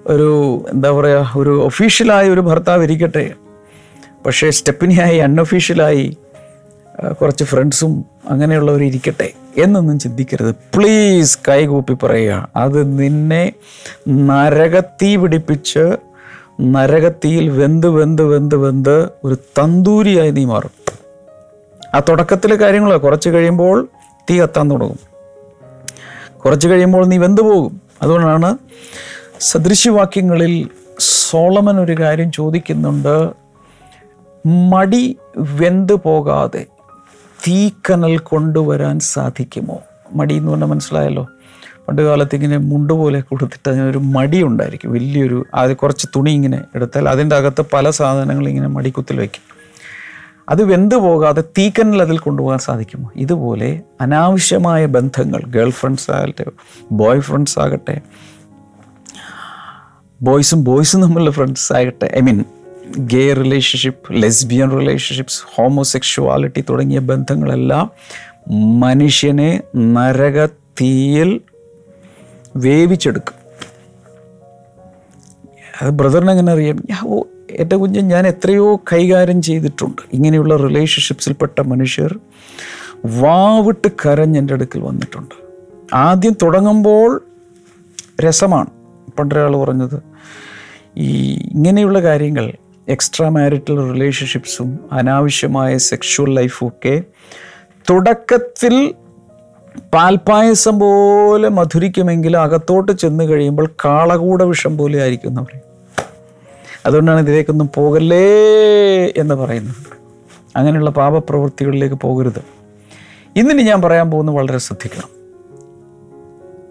ഒരു 0.08 0.66
എന്താ 0.74 0.92
പറയുക 0.92 1.32
ഒരു 1.36 1.64
ഒഫീഷ്യലായ 1.64 2.30
ഒരു 2.30 2.42
ഭർത്താവ് 2.42 2.84
ഇരിക്കട്ടെ. 2.84 3.34
പക്ഷേ 4.26 4.50
സ്റ്റെപ്പിനിയായി 4.50 5.18
അൺഒഫീഷ്യലായി 5.18 6.18
കുറച്ച് 7.22 7.44
ഫ്രണ്ട്സും 7.44 8.06
അങ്ങനെയുള്ളവർ 8.30 8.84
ഇരിക്കട്ടെ 8.84 9.32
എന്നൊന്നും 9.58 10.00
ചിന്തിക്കരുത്. 10.00 10.56
പ്ലീസ് 10.76 11.40
കൈകൂപ്പി 11.50 11.94
പറയുക. 12.04 12.50
അത് 12.56 13.00
നിന്നെ 13.00 13.54
നരകത്തീ 14.10 15.16
പിടിപ്പിച്ച് 15.16 15.98
നരകത്തിയിൽ 16.62 17.50
വെന്ത് 17.50 17.88
വെന്ത് 17.88 18.24
വെന്ത് 18.24 18.56
വെന്ത് 18.56 19.10
ഒരു 19.24 19.36
തന്തൂരിയായി 19.36 20.32
നീ 20.32 20.46
മാറും. 20.46 20.72
ആ 21.96 22.00
തുടക്കത്തിലെ 22.00 22.56
കാര്യങ്ങൾ 22.56 22.98
കുറച്ച് 22.98 23.30
കഴിയുമ്പോൾ 23.30 23.88
തീ 24.30 24.42
കത്താൻ 24.42 24.72
തുടങ്ങും. 24.72 25.00
കുറച്ച് 26.46 26.68
കഴിയുമ്പോൾ 26.68 27.06
നീ 27.06 27.18
വെന്ത് 27.18 27.42
പോകും. 27.42 27.82
അതുകൊണ്ടാണ് 28.02 28.58
സദൃശ്യവാക്യങ്ങളിൽ 29.42 30.70
സോളമൻ 31.00 31.80
ഒരു 31.80 31.96
കാര്യം 32.00 32.32
ചോദിക്കുന്നുണ്ട്. 32.32 33.30
മടി 34.48 35.18
വെന്ത് 35.38 35.94
പോകാതെ 35.94 36.66
തീക്കനൽ 37.48 38.18
കൊണ്ടുവരാൻ 38.18 39.00
സാധിക്കുമോ? 39.00 39.82
മടി 40.14 40.36
എന്ന് 40.36 40.52
പറഞ്ഞാൽ 40.52 40.68
മനസ്സിലായല്ലോ. 40.68 41.28
പണ്ട് 41.88 42.02
കാലത്ത് 42.02 42.36
ഇങ്ങനെ 42.36 42.58
മുണ്ട് 42.58 42.94
പോലെ 42.94 43.22
കൊടുത്തിട്ട് 43.22 43.70
അതിനൊരു 43.70 43.98
മടി 43.98 44.44
ഉണ്ടായിരിക്കും. 44.44 44.92
വലിയൊരു 44.92 45.46
അത് 45.54 45.76
കുറച്ച് 45.76 46.08
തുണി 46.16 46.32
ഇങ്ങനെ 46.32 46.62
എടുത്താൽ 46.76 47.10
അതിന്റെ 47.10 47.36
അകത്ത് 47.36 47.66
പല 47.74 47.90
സാധനങ്ങൾ 47.90 48.48
ഇങ്ങനെ 48.48 48.68
മടിക്കുത്തിൽ 48.68 49.20
വയ്ക്കും. 49.20 49.52
അത് 50.50 50.64
വെന്ത് 50.64 50.96
പോകാതെ 50.96 51.42
തീക്കനൽ 51.42 52.02
അതിൽ 52.02 52.18
കൊണ്ടുപോകാൻ 52.18 52.60
സാധിക്കുമോ? 52.60 53.12
ഇതുപോലെ 53.16 53.82
അനാവശ്യമായ 54.02 54.86
ബന്ധങ്ങൾ 54.86 55.42
ഗേൾ 55.48 55.70
ഫ്രണ്ട്സ് 55.70 56.12
ആകട്ടെ 56.12 56.46
ബോയ് 56.92 57.22
ഫ്രണ്ട്സ് 57.22 57.60
ആകട്ടെ 57.60 58.02
ബോയ്സും 60.22 60.64
ബോയ്സും 60.64 61.02
തമ്മിലുള്ള 61.02 61.32
ഫ്രണ്ട്സ് 61.32 61.74
ആകട്ടെ. 61.74 62.12
I 62.18 62.20
mean 62.20 62.46
gay 62.98 63.34
relationship 63.34 64.08
lesbian 64.12 64.80
relationships 64.80 65.44
homosexuality 65.46 66.64
തുടങ്ങിയ 66.70 67.00
ബന്ധങ്ങളെല്ലാം 67.00 67.92
മനുഷ്യനെ 68.80 69.64
നരക 69.76 70.46
തീയിൽ 70.46 71.42
വേവിച്ചെടുക്കും. 72.56 73.34
അത് 75.82 75.90
ബ്രദറിന് 75.90 76.32
എങ്ങനെ 76.32 76.52
അറിയാം? 76.52 76.84
ഓ 77.06 77.22
എന്റെ 77.52 77.76
കുഞ്ഞ് 77.76 78.00
ഞാൻ 78.00 78.28
എത്രയോ 78.28 78.76
കൈകാര്യം 78.76 79.42
ചെയ്തിട്ടുണ്ട്. 79.42 80.02
ഇങ്ങനെയുള്ള 80.14 80.56
റിലേഷൻഷിപ്സിൽപ്പെട്ട 80.56 81.62
മനുഷ്യർ 81.62 82.20
വാവിട്ട് 83.06 83.88
കരഞ്ഞ് 84.06 84.40
എന്റെ 84.40 84.54
അടുക്കൽ 84.54 84.80
വന്നിട്ടുണ്ട്. 84.82 85.36
ആദ്യം 85.94 86.36
തുടങ്ങുമ്പോൾ 86.42 87.24
രസമാണ്. 88.22 88.81
പണ്ടൊരാൾ 89.20 89.58
പറഞ്ഞത് 89.58 90.04
ഈ 90.98 91.34
ഇങ്ങനെയുള്ള 91.52 92.02
കാര്യങ്ങൾ 92.02 92.54
എക്സ്ട്രാ 92.88 93.30
മാരിറ്റൽ 93.30 93.94
റിലേഷൻഷിപ്സും 93.94 94.80
അനാവശ്യമായ 94.92 95.78
സെക്ഷുവൽ 95.78 96.36
ലൈഫും 96.36 96.68
ഒക്കെ 96.68 97.04
തുടക്കത്തിൽ 97.90 98.94
പാൽപ്പായസം 99.94 100.80
പോലെ 100.80 101.50
മധുരിക്കുമെങ്കിലും 101.50 102.42
അകത്തോട്ട് 102.42 102.92
ചെന്ന് 102.92 103.24
കഴിയുമ്പോൾ 103.24 103.70
കാളകൂട 103.86 104.44
വിഷം 104.44 104.78
പോലെ 104.78 105.02
ആയിരിക്കും 105.02 105.36
പറയും 105.36 105.72
അതുകൊണ്ടാണ് 106.86 107.20
ഇതിലേക്കൊന്നും 107.20 107.70
പോകല്ലേ 107.76 108.26
എന്ന് 109.18 109.36
പറയുന്നത്. 109.36 109.76
അങ്ങനെയുള്ള 110.56 110.90
പാപപ്രവൃത്തികളിലേക്ക് 110.90 111.96
പോകരുത്. 111.96 112.42
ഇന്നിനി 113.36 113.62
ഞാൻ 113.62 113.82
പറയാൻ 113.82 114.12
പോകുന്നത് 114.12 114.36
വളരെ 114.36 114.58
ശ്രദ്ധിക്കണം. 114.58 115.21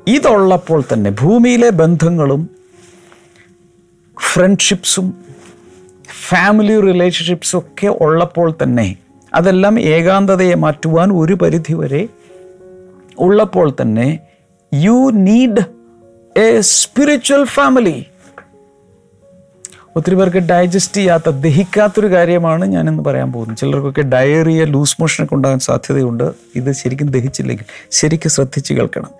ഇതുള്ളപ്പോൾ 0.08 0.84
തന്നെ 0.92 1.10
ഭൂമിയിലെ 1.10 1.70
ബന്ധങ്ങളും 1.70 2.50
ഫ്രണ്ട്ഷിപ്സും 4.32 5.24
ഫാമിലി 6.28 6.80
റിലേഷൻഷിപ്സും 6.80 7.58
ഒക്കെ 7.58 7.86
ഉള്ളപ്പോൾ 7.86 8.54
തന്നെ 8.62 8.96
അതെല്ലാം 9.34 9.80
ഏകാന്തതയെ 9.80 10.54
മാറ്റുവാൻ 10.54 11.12
ഒരു 11.12 11.34
പരിധി 11.34 11.72
വരെ 11.72 12.08
ഉള്ളപ്പോൾ 13.18 13.74
തന്നെ 13.80 14.18
you 14.74 15.10
need 15.12 15.60
a 16.38 16.60
spiritual 16.60 17.44
family 17.44 18.06
ഒത്തിരി 19.96 20.14
പേർക്ക് 20.14 20.36
ഡൈജസ്റ്റ് 20.36 20.96
ചെയ്യാത്ത 20.96 21.30
ദഹിക്കാത്തൊരു 21.30 22.06
കാര്യമാണ് 22.06 22.64
ഞാനിന്ന് 22.64 23.02
പറയാൻ 23.02 23.32
പോകുന്നത്. 23.32 23.58
ചിലർക്കൊക്കെ 23.58 24.02
ഡയറിയ 24.02 24.64
ലൂസ് 24.64 24.96
മോഷനൊക്കെ 25.00 25.34
ഉണ്ടാകാൻ 25.34 25.58
സാധ്യതയുണ്ട്. 25.58 26.32
ഇത് 26.56 26.72
ശരിക്കും 26.72 27.10
ദഹിച്ചില്ലെങ്കിൽ 27.10 27.64
ശരിക്കും 27.90 28.30
ശ്രദ്ധിച്ച് 28.30 28.74
കേൾക്കണം. 28.74 29.19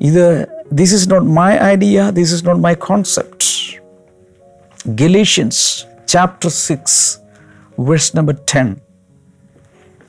ഇത് 0.00 0.24
this 0.72 0.94
is 0.94 1.10
not 1.10 1.28
my 1.40 1.50
idea 1.72 2.10
this 2.10 2.32
is 2.34 2.46
not 2.46 2.62
my 2.62 2.74
concept 2.88 3.52
Galatians 5.02 5.62
chapter 6.08 6.50
six 6.66 6.98
verse 7.80 8.10
number 8.16 8.36
ten 8.54 8.68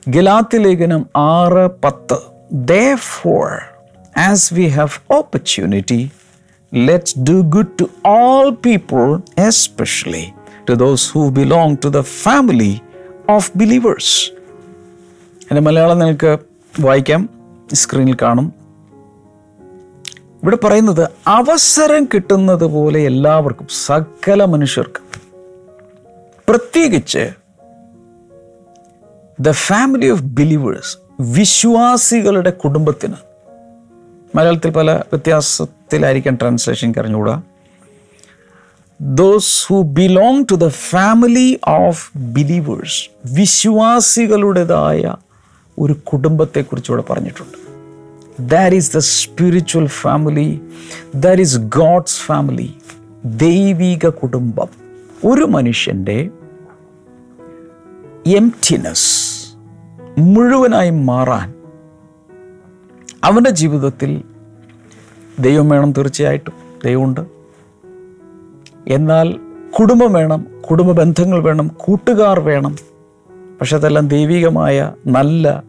ഗലാത്തി 0.06 0.58
ലേഖനം 0.58 1.04
ആറ് 1.28 1.64
പത്ത് 1.84 2.18
Therefore, 2.50 3.68
as 4.14 4.50
we 4.50 4.68
have 4.70 5.02
opportunity, 5.10 6.10
let's 6.72 7.12
do 7.12 7.42
good 7.44 7.76
to 7.78 7.90
all 8.04 8.54
people, 8.54 9.22
especially 9.36 10.34
to 10.66 10.74
those 10.74 11.10
who 11.10 11.30
belong 11.30 11.76
to 11.78 11.90
the 11.90 12.02
family 12.02 12.82
of 13.28 13.50
believers. 13.54 14.32
എന്റെ 15.50 15.60
മലയാളം 15.60 15.98
നിങ്ങൾക്ക് 15.98 16.32
വായിക്കാം 16.74 17.28
സ്ക്രീനിൽ 17.74 18.16
കാണും 18.22 18.46
ഇവിടെ 20.42 20.56
പറയുന്നത് 20.56 21.08
അവസരം 21.26 22.04
കിട്ടുന്നത് 22.04 22.64
പോലെ 22.64 23.00
എല്ലാവർക്കും 23.00 23.66
സകല 23.70 24.44
മനുഷ്യർക്കും. 24.44 25.02
പ്രത്യേകിച്ച് 26.48 27.28
ദ 29.40 29.50
ഫാമിലി 29.50 30.08
ഓഫ് 30.08 30.22
ബിലീവേഴ്സ് 30.22 30.96
വിശ്വാസികളുടെ 31.20 32.50
കുടുംബത്തിന്. 32.50 33.14
മലയാളത്തിൽ 34.34 34.70
പല 34.70 34.92
വ്യത്യാസത്തിലായിരിക്കാം 34.92 36.34
translation 36.34 36.92
കറിഞ്ഞുകൂടാ 36.92 37.42
those 39.00 39.66
who 39.66 39.82
belong 39.82 40.44
to 40.50 40.54
the 40.54 40.68
family 40.68 41.60
of 41.68 42.18
believers 42.18 43.10
വിശ്വാസികളുടേതായ 43.34 45.14
ഒരു 45.78 45.92
കുടുംബത്തെക്കുറിച്ച് 45.92 46.90
ഇവിടെ 46.90 47.02
പറഞ്ഞിട്ടുണ്ട്. 47.10 47.67
That 48.40 48.76
is 48.76 48.96
the 48.96 48.98
spiritual 48.98 49.86
family 49.86 50.60
that 51.14 51.40
is 51.40 51.58
God's 51.58 52.20
family 52.20 52.74
ദൈവിക 53.24 54.08
കുടുംബം. 54.08 54.66
ഒരു 55.26 55.44
മനുഷ്യന്റെ 55.44 56.30
എംറ്റിനെസ് 58.26 59.28
മുഴുവനായി 60.18 60.90
മാറാൻ 60.90 61.54
അവന്റെ 63.24 63.50
ജീവിതത്തിൽ 63.50 64.22
ദൈവം 65.40 65.68
വേണം 65.68 65.92
തീർച്ചയായിട്ടും. 65.92 66.54
ദൈവമുണ്ട്. 66.84 67.20
എന്നാൽ 68.88 69.40
കുടുംബം 69.80 70.12
വേണം 70.12 70.46
കുടുംബ 70.70 70.92
ബന്ധങ്ങൾ 70.92 71.42
വേണം 71.42 71.70
കൂട്ടുകാർ 71.76 72.40
വേണം. 72.40 72.76
പക്ഷെ 73.60 73.76
അതെല്ലാം 73.76 74.08
ദൈവികമായ 74.08 74.92
നല്ല 75.06 75.62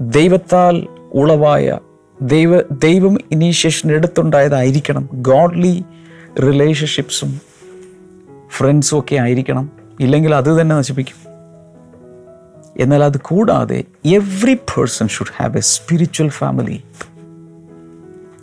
ദൈവത്താൽ 0.00 0.86
ഉളവായ 1.12 1.78
ദൈവ 2.22 2.60
ദൈവം 2.60 3.18
ഇനീഷ്യേഷൻ 3.32 3.92
എടുത്തുണ്ടായതായിരിക്കണം 3.92 5.08
ഗോഡ്ലി 5.12 5.84
റിലേഷൻഷിപ്സും 6.42 7.40
ഫ്രണ്ട്സും 8.50 8.98
ഒക്കെ 8.98 9.16
ആയിരിക്കണം. 9.16 9.70
ഇല്ലെങ്കിൽ 10.00 10.34
അത് 10.34 10.60
തന്നെ 10.60 10.76
നശിപ്പിക്കും. 10.76 11.30
എന്നാൽ 12.78 13.04
അത് 13.04 13.20
കൂടാതെ 13.20 13.84
every 14.06 14.54
person 14.54 15.08
should 15.08 15.42
have 15.42 15.56
a 15.56 15.60
spiritual 15.60 16.28
family 16.28 16.82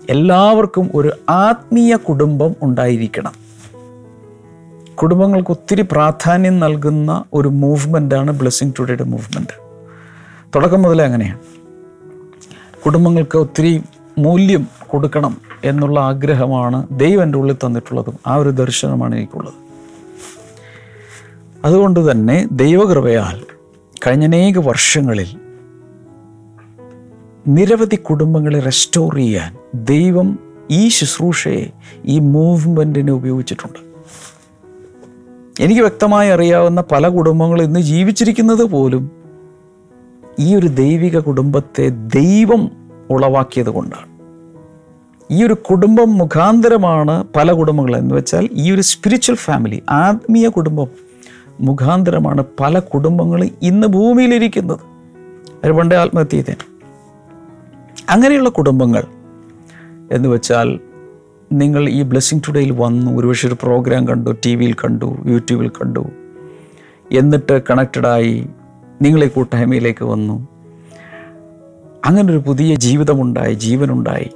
എല്ലാവർക്കും 0.10 0.90
ഒരു 0.96 1.12
ആത്മീയ 1.30 1.96
കുടുംബം 1.96 2.56
ഉണ്ടായിരിക്കണം. 2.62 3.32
കുടുംബങ്ങൾക്ക് 4.96 5.52
ഒത്തിരി 5.52 5.82
പ്രാധാന്യം 5.82 6.60
നൽകുന്ന 6.60 7.24
ഒരു 7.34 7.48
മൂവ്മെന്റാണ് 7.48 8.32
ബ്ലെസ്സിങ് 8.32 8.72
ടുഡേയുടെ 8.80 9.04
മൂവ്മെന്റ് 9.04 9.68
തുടക്കം 10.56 10.82
മുതലേ 10.82 11.06
അങ്ങനെയാണ് 11.06 11.58
കുടുംബങ്ങൾക്ക് 12.86 13.38
ഒത്തിരി 13.38 13.82
മൂല്യം 14.18 14.68
കൊടുക്കണം 14.88 15.38
എന്നുള്ള 15.64 16.00
ആഗ്രഹമാണ് 16.00 16.88
ദൈവം 16.92 17.24
എന്റെ 17.24 17.38
ഉള്ളിൽ 17.38 17.56
തന്നിട്ടുള്ളതും 17.66 18.14
ആ 18.28 18.36
ഒരു 18.36 18.50
ദർശനമാണ് 18.50 19.16
എനിക്കുള്ളത്. 19.16 19.54
അതുകൊണ്ട് 21.66 22.12
തന്നെ 22.12 22.48
ദൈവകൃപയാൽ 22.52 23.44
കഴിഞ്ഞ 24.08 24.24
അനേക 24.24 24.60
വർഷങ്ങളിൽ 24.60 25.28
നിരവധി 27.48 27.96
കുടുംബങ്ങളെ 27.96 28.60
റെസ്റ്റോർ 28.60 29.16
ചെയ്യാൻ 29.16 29.58
ദൈവം 29.76 30.40
ഈ 30.72 30.90
ശുശ്രൂഷയെ 30.90 31.70
ഈ 32.06 32.20
മൂവ്മെന്റിനെ 32.20 33.12
ഉപയോഗിച്ചിട്ടുണ്ട്. 33.12 33.80
എനിക്ക് 35.64 35.82
വ്യക്തമായി 35.82 36.30
അറിയാവുന്ന 36.30 36.84
പല 36.92 37.08
കുടുംബങ്ങളും 37.08 37.64
ഇന്ന് 37.64 37.80
ജീവിച്ചിരിക്കുന്നത് 37.80 38.64
പോലും 38.64 39.17
ഈ 40.40 40.56
ഒരു 40.56 40.68
ദൈവിക 40.68 41.20
കുടുംബത്തെ 41.20 41.90
ദൈവം 41.90 42.72
ഉളവാക്കിയത് 43.10 43.70
കൊണ്ടാണ്. 43.70 44.18
ഈ 45.32 45.46
ഒരു 45.46 45.54
കുടുംബം 45.54 46.18
മുഖാന്തരമാണ് 46.18 47.24
പല 47.36 47.52
കുടുംബങ്ങൾ 47.52 47.98
എന്ന് 47.98 48.16
വെച്ചാൽ 48.16 48.50
ഈ 48.52 48.72
ഒരു 48.72 48.82
സ്പിരിച്വൽ 48.82 49.36
ഫാമിലി 49.36 49.84
ആത്മീയ 49.90 50.48
കുടുംബം 50.48 50.88
മുഖാന്തരമാണ് 51.62 52.44
പല 52.60 52.80
കുടുംബങ്ങളും 52.80 53.50
ഇന്ന് 53.62 53.88
ഭൂമിയിലിരിക്കുന്നത്. 53.88 54.80
അവർ 55.64 55.72
പണ്ടേ 55.72 55.96
ആത്മഹത്യ 55.96 56.44
അങ്ങനെയുള്ള 58.10 58.50
കുടുംബങ്ങൾ 58.50 59.04
എന്ന് 60.12 60.30
വെച്ചാൽ 60.30 60.80
നിങ്ങൾ 61.52 61.90
ഈ 61.90 62.02
ബ്ലെസ്സിങ് 62.02 62.42
ടുഡേയിൽ 62.48 62.72
വന്നു 62.72 63.12
ഒരുപക്ഷെ 63.12 63.48
ഒരു 63.48 63.56
പ്രോഗ്രാം 63.64 64.08
കണ്ടു 64.08 64.36
ടി 64.46 64.56
വിയിൽ 64.56 64.74
കണ്ടു 64.74 65.18
യൂട്യൂബിൽ 65.26 65.70
കണ്ടു 65.70 66.06
എന്നിട്ട് 67.12 67.62
കണക്റ്റഡായി 67.70 68.46
നിങ്ങൾ 69.02 69.24
ഈ 69.24 69.28
കൂട്ടായ്മയിലേക്ക് 69.28 70.06
വന്നു. 70.06 70.48
അങ്ങനൊരു 72.06 72.38
പുതിയ 72.38 72.76
ജീവിതമുണ്ടായി 72.76 73.54
ജീവനുണ്ടായി. 73.54 74.30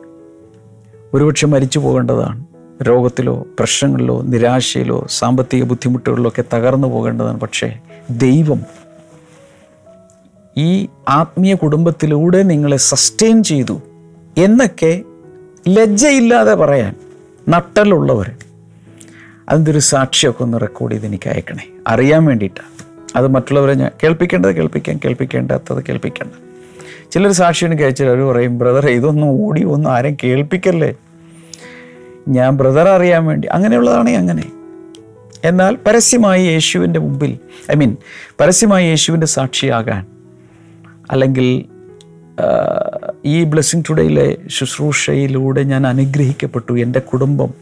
ഒരുപക്ഷെ 1.14 1.48
മരിച്ചു 1.48 1.80
പോകേണ്ടതാണ്. 1.80 2.46
രോഗത്തിലോ 2.84 3.46
പ്രശ്നങ്ങളിലോ 3.60 4.22
നിരാശയിലോ 4.22 5.08
സാമ്പത്തിക 5.10 5.64
ബുദ്ധിമുട്ടുകളിലോ 5.64 6.28
ഒക്കെ 6.28 6.44
തകർന്നു 6.54 6.88
പോകേണ്ടതാണ്. 6.88 7.40
പക്ഷേ 7.40 7.80
ദൈവം 8.10 8.62
ഈ 10.58 10.88
ആത്മീയ 11.10 11.56
കുടുംബത്തിലൂടെ 11.56 12.44
നിങ്ങളെ 12.44 12.78
സസ്റ്റെയിൻ 12.78 13.44
ചെയ്തു 13.44 13.82
എന്നൊക്കെ 14.38 15.02
ലജ്ജയില്ലാതെ 15.70 16.54
പറയാൻ 16.54 16.96
നട്ടലുള്ളവർ 17.50 18.32
അതിന്റെ 19.50 19.72
ഒരു 19.72 19.80
സാക്ഷിയൊക്കെ 19.80 20.44
ഒന്ന് 20.44 20.62
റെക്കോർഡ് 20.62 20.94
ചെയ്ത് 20.94 21.06
എനിക്ക് 21.06 21.30
അയക്കണേ 21.30 21.68
അറിയാൻ 21.88 22.26
വേണ്ടിയിട്ടാണ്. 22.26 22.81
അത് 23.16 23.28
മറ്റുള്ളവരെ 23.28 23.74
ഞാൻ 23.74 23.92
കേൾപ്പിക്കേണ്ടത് 24.04 24.56
കേൾപ്പിക്കാം 24.56 25.00
കേൾപ്പിക്കേണ്ടാത്തത് 25.06 25.84
കേൾപ്പിക്കേണ്ട. 25.90 26.34
ചിലർ 27.12 27.32
സാക്ഷി 27.32 27.66
എനിക്ക് 27.66 28.04
അവർ 28.04 28.22
പറയും 28.22 28.60
ബ്രദർ 28.60 28.88
ഇതൊന്നും 28.90 29.30
ഓടി 29.30 29.64
ഒന്നും 29.64 29.92
ആരും 29.92 30.18
കേൾപ്പിക്കല്ലേ? 30.24 30.96
ഞാൻ 32.28 32.58
ബ്രദർ 32.58 32.88
അറിയാൻ 32.88 33.26
വേണ്ടി. 33.26 33.48
അങ്ങനെയുള്ളതാണെങ്കിൽ 33.48 34.20
അങ്ങനെ. 34.20 34.44
എന്നാൽ 35.44 35.78
പരസ്യമായി 35.88 36.46
യേശുവിന്റെ 36.46 37.00
മുമ്പിൽ 37.00 37.40
ഐ 37.72 37.76
മീൻ 37.76 37.96
പരസ്യമായി 38.40 38.88
യേശുവിന്റെ 38.88 39.28
സാക്ഷിയാകാൻ 39.28 40.06
അല്ലെങ്കിൽ 41.12 41.66
ഈ 43.26 43.44
ബ്ലെസ്സിങ് 43.44 43.84
ടുഡേയിലെ 43.90 44.38
ശുശ്രൂഷയിലൂടെ 44.48 45.64
ഞാൻ 45.64 45.88
അനുഗ്രഹിക്കപ്പെട്ടു 45.88 46.80
എന്റെ 46.80 47.00
കുടുംബം 47.00 47.54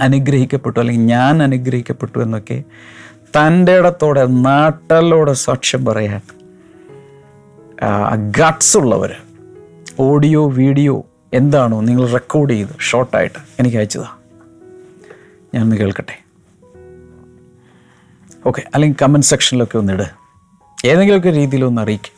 അനുഗ്രഹിക്കപ്പെട്ടു 0.00 0.78
അല്ലെങ്കിൽ 0.78 1.04
ഞാൻ 1.04 1.42
അനുഗ്രഹിക്കപ്പെട്ടു 1.42 2.18
എന്നൊക്കെ 2.18 2.62
തന്റെ 3.36 3.72
ഇടത്തോടെ 3.78 4.24
നാട്ടലോടെ 4.46 5.32
സാക്ഷ്യം 5.32 5.84
പറയാൻ 5.84 6.22
ഗട്ട്സ് 8.38 8.78
ഉള്ളവർ 8.78 9.12
ഓഡിയോ 10.00 10.48
വീഡിയോ 10.48 11.04
എന്താണോ 11.34 11.80
നിങ്ങൾ 11.80 12.04
റെക്കോർഡ് 12.12 12.52
ചെയ്ത് 12.52 12.74
ഷോർട്ടായിട്ട് 12.88 13.38
എനിക്ക് 13.60 13.76
അയച്ചതാ 13.76 14.08
ഞാനൊന്ന് 15.54 15.76
കേൾക്കട്ടെ. 15.76 16.16
ഓക്കെ 18.46 18.62
അല്ലെങ്കിൽ 18.74 18.96
കമന്റ് 19.02 19.26
സെക്ഷനിലൊക്കെ 19.26 19.76
ഒന്നിട് 19.78 20.06
ഏതെങ്കിലുമൊക്കെ 20.84 21.30
രീതിയിലൊന്ന് 21.30 21.82
അറിയിക്കും. 21.82 22.14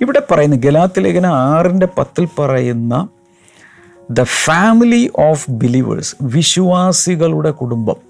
ഇവിടെ 0.00 0.22
പറയുന്ന 0.30 0.56
ഗലാത്തിലേഖന 0.56 1.26
ആറിന്റെ 1.26 1.88
പത്തിൽ 1.98 2.28
പറയുന്ന 2.38 3.08
ദ 4.10 4.22
ഫാമിലി 4.22 5.10
ഓഫ് 5.18 5.50
ബിലീവേഴ്സ് 5.50 6.16
വിശ്വാസികളുടെ 6.22 7.50
കുടുംബം. 7.50 8.09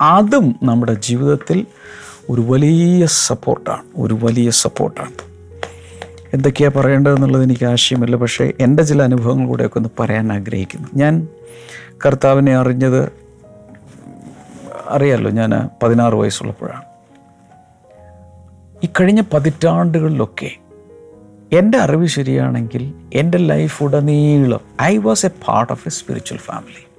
അതും 0.00 0.58
നമ്മുടെ 0.62 0.94
ജീവിതത്തിൽ 0.94 1.66
ഒരു 2.30 2.40
വലിയ 2.40 3.06
സപ്പോർട്ടാണ് 3.06 3.82
ഒരു 3.96 4.18
വലിയ 4.22 4.50
സപ്പോർട്ടാണ്. 4.50 5.12
എന്തൊക്കെയാണ് 6.34 6.74
പറയേണ്ടതെന്നുള്ളത് 6.74 7.42
എനിക്ക് 7.42 7.66
ആശയമില്ല 7.66 8.16
പക്ഷേ 8.16 8.52
എന്റെ 8.60 8.82
ചില 8.82 9.02
അനുഭവങ്ങൾ 9.02 9.46
കൂടെയൊക്കെ 9.46 9.78
ഒന്ന് 9.78 9.88
പറയാൻ 10.00 10.32
ആഗ്രഹിക്കുന്നു. 10.32 10.88
ഞാൻ 10.94 11.28
കർത്താവിനെ 12.06 12.56
അറിഞ്ഞത് 12.56 13.12
അറിയാമല്ലോ 14.88 15.30
ഞാൻ 15.30 15.68
പതിനാറ് 15.82 16.14
വയസ്സുള്ളപ്പോഴാണ്. 16.14 16.82
ഈ 18.84 18.88
കഴിഞ്ഞ 19.00 19.22
പതിറ്റാണ്ടുകളിലൊക്കെ 19.32 20.50
എന്റെ 21.52 21.78
അറിവ് 21.78 22.06
ശരിയാണെങ്കിൽ 22.06 22.94
എന്റെ 23.14 23.38
ലൈഫ് 23.38 23.82
ഉടനീളം 23.82 24.60
I 24.82 24.96
was 24.96 25.26
a 25.26 25.28
part 25.28 25.72
of 25.72 25.88
a 25.88 25.90
spiritual 25.90 26.38
family 26.38 26.91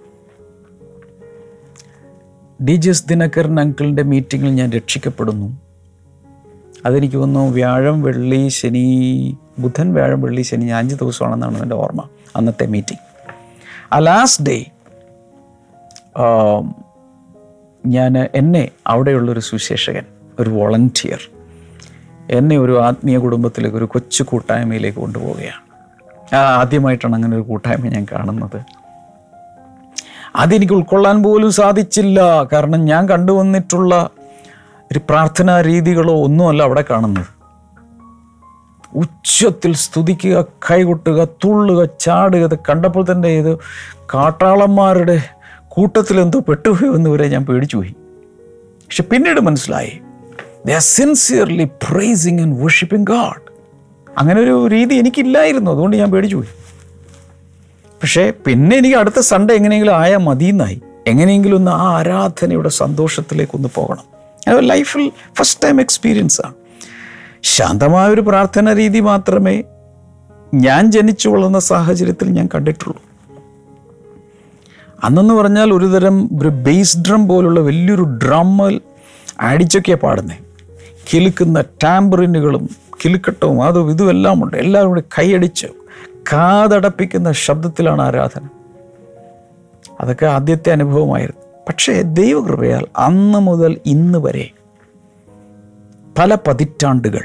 D 2.61 2.71
G 2.71 2.89
S 2.89 3.07
Dinakaran 3.09 3.59
അങ്കിളിന്റെ 3.59 4.03
മീറ്റിങ്ങിൽ 4.03 4.49
ഞാൻ 4.49 4.71
രക്ഷിക്കപ്പെടുന്നു. 4.71 5.59
അതെനിക്ക് 6.85 7.15
തോന്നുന്നു 7.15 7.53
വ്യാഴം 7.53 8.01
വെള്ളി 8.01 8.47
ശനി 8.47 8.83
ബുധൻ 9.59 9.93
വ്യാഴം 9.93 10.21
വെള്ളി 10.21 10.41
ശനി 10.41 10.65
അഞ്ച് 10.65 10.95
ദിവസമാണെന്നാണ് 10.95 11.61
എന്റെ 11.61 11.75
ഓർമ്മ 11.75 12.09
അന്നത്തെ 12.35 12.65
മീറ്റിംഗ്. 12.65 12.99
ആ 13.93 13.99
ലാസ്റ്റ് 13.99 14.45
ഡേ 14.45 14.65
ഞാൻ 17.85 18.17
എന്നെ 18.17 18.69
അവിടെയുള്ളൊരു 18.87 19.39
സുശേഷകൻ 19.39 20.05
ഒരു 20.39 20.49
വോളണ്ടിയർ 20.49 21.31
എന്നെ 22.29 22.57
ഒരു 22.57 22.79
ആത്മീയ 22.79 23.17
കുടുംബത്തിലേക്ക് 23.17 23.77
ഒരു 23.77 23.85
കൊച്ചു 23.85 24.23
കൂട്ടായ്മയിലേക്ക് 24.23 24.99
കൊണ്ടുപോവുകയാണ്. 24.99 25.63
ആദ്യമായിട്ടാണ് 26.35 27.15
അങ്ങനെ 27.15 27.35
ഒരു 27.35 27.43
കൂട്ടായ്മ 27.43 27.87
ഞാൻ 27.87 28.05
കാണുന്നത്. 28.11 28.82
അതെനിക്ക് 30.35 30.73
ഉൾക്കൊള്ളാൻ 30.73 31.23
പോലും 31.23 31.51
സാധിച്ചില്ല. 31.51 32.43
കാരണം 32.43 32.85
ഞാൻ 32.85 33.09
കണ്ടുവന്നിട്ടുള്ള 33.09 34.09
ഒരു 34.91 34.99
പ്രാർത്ഥനാ 34.99 35.61
രീതികളോ 35.61 36.23
ഒന്നുമല്ല 36.23 36.63
അവിടെ 36.63 36.85
കാണുന്നത്. 36.89 37.25
ഉച്ചത്തിൽ 38.95 39.73
സ്തുതിക്കുക 39.75 40.45
കൈകൊട്ടുക 40.71 41.23
തുള്ളുക 41.23 41.89
ചാടുക 41.99 42.39
ഇത് 42.39 42.59
കണ്ടപ്പോൾ 42.69 43.05
തന്നെ 43.11 43.29
ഇത് 43.29 43.57
കാട്ടാളന്മാരുടെ 44.13 45.23
കൂട്ടത്തിൽ 45.67 46.19
എന്തോ 46.19 46.39
പെട്ടുപോയി 46.39 47.09
വരെ 47.09 47.27
ഞാൻ 47.27 47.45
പേടിച്ചു 47.45 47.77
പോയി. 47.77 47.95
പക്ഷെ 48.67 49.03
പിന്നീട് 49.03 49.39
മനസ്സിലായി 49.39 50.01
the 50.65 50.77
sincerely 50.77 51.63
praising 51.63 52.41
and 52.41 52.63
worshipping 52.63 53.07
God 53.07 53.41
അങ്ങനെ 54.17 54.41
ഒരു 54.41 54.67
രീതി 54.67 54.95
എനിക്കില്ലായിരുന്നു. 54.95 55.71
അതുകൊണ്ട് 55.71 55.97
ഞാൻ 55.97 56.11
പേടിച്ചു 56.11 56.35
പോയി. 56.35 56.62
പക്ഷേ 58.03 58.33
പിന്നെ 58.45 58.77
എനിക്ക് 58.77 58.95
അടുത്ത 58.95 59.19
സൺഡേ 59.19 59.55
എങ്ങനെയെങ്കിലും 59.55 59.95
ആയാൽ 59.97 60.17
മതിയെന്നായി. 60.17 60.81
എങ്ങനെയെങ്കിലും 61.07 61.55
ഒന്ന് 61.55 61.71
ആ 61.71 61.97
ആരാധനയുടെ 61.97 62.69
സന്തോഷത്തിലേക്കൊന്ന് 62.69 63.69
പോകണം. 63.75 64.03
അത് 64.47 64.69
ലൈഫിൽ 64.69 65.11
ഫസ്റ്റ് 65.35 65.63
ടൈം 65.63 65.81
എക്സ്പീരിയൻസ് 65.81 66.41
ആണ്. 66.45 66.53
ശാന്തമായ 67.43 68.09
ഒരു 68.09 68.21
പ്രാർത്ഥന 68.21 68.73
രീതി 68.73 68.99
മാത്രമേ 68.99 69.63
ഞാൻ 70.53 70.91
ജനിച്ചു 70.91 71.29
വളർന്ന 71.29 71.59
സാഹചര്യത്തിൽ 71.59 72.29
ഞാൻ 72.29 72.49
കണ്ടിട്ടുള്ളൂ. 72.55 73.01
അന്നെന്ന് 75.03 75.33
പറഞ്ഞാൽ 75.33 75.73
ഒരുതരം 75.73 76.29
ഒരു 76.41 76.47
ബേസ് 76.47 76.97
ഡ്രം 76.97 77.27
പോലുള്ള 77.27 77.59
വലിയൊരു 77.59 78.03
ഡ്രമ്മൽ 78.03 78.81
അടിച്ചൊക്കെയാണ് 79.39 80.01
പാടുന്നത് 80.01 80.37
കിലുക്കുന്ന 81.13 81.61
ടാമ്പറിനുകളും 81.61 82.69
കിലുക്കട്ടവും 83.05 83.63
അതും 83.63 83.91
ഇതും 83.91 84.09
എല്ലാം 84.09 84.43
ഉണ്ട്. 84.43 84.57
എല്ലാവരും 84.57 84.89
കൂടി 84.89 85.01
കൈയടിച്ച് 85.01 85.67
കാതടപ്പിക്കുന്ന 86.31 87.31
ശബ്ദത്തിലാണ് 87.31 88.01
ആരാധന. 88.01 88.49
അതൊക്കെ 90.01 90.25
ആദ്യത്തെ 90.25 90.71
അനുഭവമായിരുന്നു. 90.71 91.41
പക്ഷേ 91.67 92.01
ദൈവകൃപയാൽ 92.01 92.87
അന്ന് 92.97 93.39
മുതൽ 93.39 93.77
ഇന്ന് 93.85 94.19
വരെ 94.19 94.51
പല 96.17 96.37
പതിറ്റാണ്ടുകൾ 96.47 97.23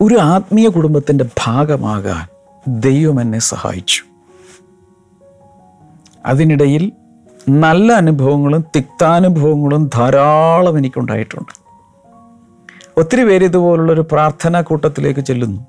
ഒരു 0.00 0.14
ആത്മീയ 0.14 0.68
കുടുംബത്തിന്റെ 0.68 1.24
ഭാഗമാകാൻ 1.46 2.26
ദൈവം 2.80 3.20
എന്നെ 3.20 3.38
സഹായിച്ചു. 3.38 4.02
അതിനിടയിൽ 6.26 6.92
നല്ല 7.48 7.92
അനുഭവങ്ങളും 7.92 8.64
തിക്താനുഭവങ്ങളും 8.76 9.90
ധാരാളം 9.94 10.78
എനിക്കുണ്ടായിട്ടുണ്ട്. 10.78 11.61
ഒത്തിരി 12.96 13.24
പേര് 13.24 13.44
ഇതുപോലുള്ളൊരു 13.44 14.00
പ്രാർത്ഥനാ 14.12 14.60
കൂട്ടത്തിലേക്ക് 14.60 15.20
ചെല്ലുന്നു. 15.20 15.66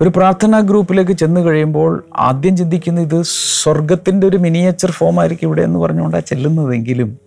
ഒരു 0.00 0.08
പ്രാർത്ഥനാ 0.08 0.60
ഗ്രൂപ്പിലേക്ക് 0.60 1.12
ചെന്ന് 1.12 1.40
കഴിയുമ്പോൾ 1.40 2.04
ആദ്യം 2.16 2.56
ചിന്തിക്കുന്നത് 2.56 3.04
ഇത് 3.04 3.22
സ്വർഗത്തിന്റെ 3.62 4.26
ഒരു 4.26 4.36
മിനിയേച്ചർ 4.36 4.90
ഫോം 4.90 5.20
ആയിരിക്കും 5.20 5.46
ഇവിടെ 5.46 5.62
എന്ന് 5.62 5.78
പറഞ്ഞുകൊണ്ടാണ് 5.78 6.22
ചെല്ലുന്നതെങ്കിലും 6.26 7.18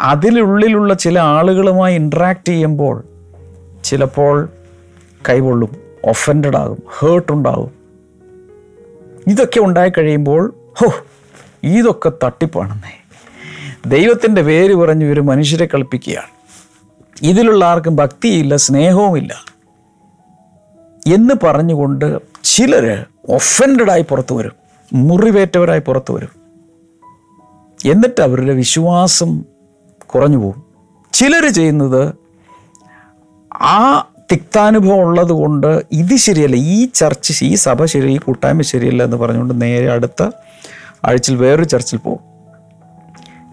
അതിലുള്ളിലുള്ള 0.00 0.94
ചില 0.94 1.18
ആളുകളുമായി 1.18 1.94
ഇൻട്രാക്ട് 1.94 2.48
ചെയ്യുമ്പോൾ 2.48 3.04
ചിലപ്പോൾ 3.84 4.48
കൈകൊള്ളും 5.28 5.76
ഒഫൻഡഡ് 6.04 6.56
ആകും 6.56 6.82
ഹേർട്ട് 6.98 7.32
ഉണ്ടാകും. 7.32 7.70
ഇതൊക്കെ 9.26 9.60
ഉണ്ടായി 9.60 9.92
കഴിയുമ്പോൾ 9.98 10.54
ഹോ 10.78 10.92
ഇതൊക്കെ 11.64 12.12
തട്ടിപ്പാണെന്നേ. 12.24 13.04
ദൈവത്തിന്റെ 13.86 14.42
പേര് 14.42 14.74
പറഞ്ഞ് 14.74 15.12
ഒരു 15.12 15.20
മനുഷ്യരെ 15.20 15.68
കളിപ്പിക്കുകയാണ്. 15.74 16.33
ഇതിലുള്ള 17.22 17.64
ആർക്കും 17.64 17.96
ഭക്തിയില്ല 17.96 18.56
സ്നേഹവുമില്ല. 18.56 19.44
എന്ന് 21.14 21.46
പറഞ്ഞുകൊണ്ട് 21.46 22.18
ചിലർ 22.44 23.06
ഒഫൻഡായി 23.28 24.02
പുറത്തു 24.02 24.34
വരും 24.34 24.52
മുറിവേറ്റവരായി 24.92 25.80
പുറത്തു 25.80 26.12
വരും. 26.12 26.44
എന്നിട്ട് 27.90 28.20
അവരുടെ 28.20 28.52
വിശ്വാസം 28.52 29.44
കുറഞ്ഞു 30.06 30.38
പോകും. 30.38 30.62
ചിലർ 31.12 31.52
ചെയ്യുന്നത് 31.52 32.14
ആ 33.54 34.08
തിക്താനുഭവം 34.32 35.00
ഉള്ളത് 35.00 35.32
കൊണ്ട് 35.32 35.82
ഇത് 35.92 36.16
ശരിയല്ല 36.16 36.56
ഈ 36.56 36.84
ചർച്ച് 36.86 37.44
ഈ 37.44 37.54
സഭ 37.54 37.84
ശരി 37.84 38.12
ഈ 38.12 38.18
കൂട്ടായ്മ 38.18 38.62
ശരിയല്ല 38.62 39.02
എന്ന് 39.02 39.16
പറഞ്ഞുകൊണ്ട് 39.16 39.62
നേരെ 39.62 39.92
അടുത്ത 39.92 40.30
ആഴ്ചയിൽ 41.04 41.36
വേറൊരു 41.36 41.64
ചർച്ചിൽ 41.64 41.96
പോകും. 41.96 42.33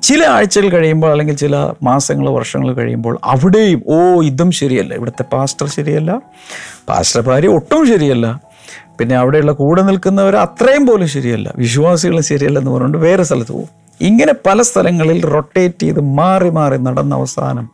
ചില 0.03 0.25
ആഴ്ചകൾ 0.25 0.69
കഴിയുമ്പോൾ 0.69 1.11
അല്ലെങ്കിൽ 1.11 1.35
ചില 1.35 1.55
മാസങ്ങൾ 1.83 2.29
വർഷങ്ങൾ 2.29 2.73
കഴിയുമ്പോൾ 2.73 3.19
അവിടെയും 3.23 3.83
ഓ 3.87 4.21
ഇതും 4.23 4.51
ശരിയല്ല. 4.51 4.93
ഇവിടുത്തെ 4.93 5.23
പാസ്റ്റർ 5.23 5.67
ശരിയല്ല. 5.67 6.21
പാസ്റ്റർ 6.89 7.21
ഭാര്യ 7.21 7.47
ഒട്ടും 7.47 7.87
ശരിയല്ല. 7.87 8.41
പിന്നെ 8.99 9.15
അവിടെയുള്ള 9.15 9.51
കൂടെ 9.51 9.81
നിൽക്കുന്നവർ 9.81 10.35
അത്രയും 10.35 10.87
പോലും 10.87 11.07
ശരിയല്ല. 11.07 11.53
വിശ്വാസികൾ 11.57 12.19
ശരിയല്ല 12.21 12.59
എന്ന് 12.59 12.71
പറഞ്ഞുകൊണ്ട് 12.71 12.97
വേറെ 12.97 13.23
സ്ഥലത്ത് 13.23 13.51
പോകും. 13.51 13.69
ഇങ്ങനെ 14.01 14.33
പല 14.45 14.61
സ്ഥലങ്ങളിൽ 14.61 15.25
റൊട്ടേറ്റ് 15.25 15.79
ചെയ്ത് 15.79 16.01
മാറി 16.01 16.49
മാറി 16.49 16.77
നടന്ന 16.77 17.15
അവസാനം 17.15 17.69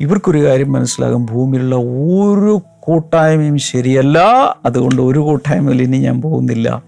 ഇവർക്കൊരു 0.00 0.46
കാര്യം 0.46 0.72
മനസ്സിലാകും. 0.72 1.26
ഭൂമിയിലുള്ള 1.26 1.76
ഒരു 1.76 2.62
കൂട്ടായ്മയും 2.80 3.58
ശരിയല്ല. 3.58 4.18
അതുകൊണ്ട് 4.64 5.02
ഒരു 5.02 5.18
കൂട്ടായ്മയിൽ 5.18 5.82
ഇനി 5.82 5.98
ഞാൻ 5.98 6.20
പോകുന്നില്ല. 6.20 6.82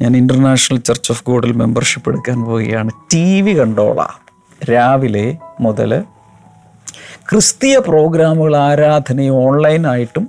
ഞാൻ 0.00 0.16
ഇന്റർനാഷണൽ 0.16 0.78
ചർച്ച് 0.78 1.12
ഓഫ് 1.12 1.24
ഗോഡിൽ 1.26 1.52
മെമ്പർഷിപ്പ് 1.52 2.10
എടുക്കാൻ 2.10 2.44
പോവുകയാണ്. 2.44 2.90
ടി 3.14 3.40
വി 3.40 3.58
കണ്ടോളാം. 3.58 4.36
രാവിലെ 4.64 5.36
മുതൽ 5.60 6.04
ക്രിസ്തീയ 7.30 7.78
പ്രോഗ്രാമുകൾ 7.78 8.56
ആരാധനയും 8.56 9.34
ഓൺലൈനായിട്ടും 9.34 10.28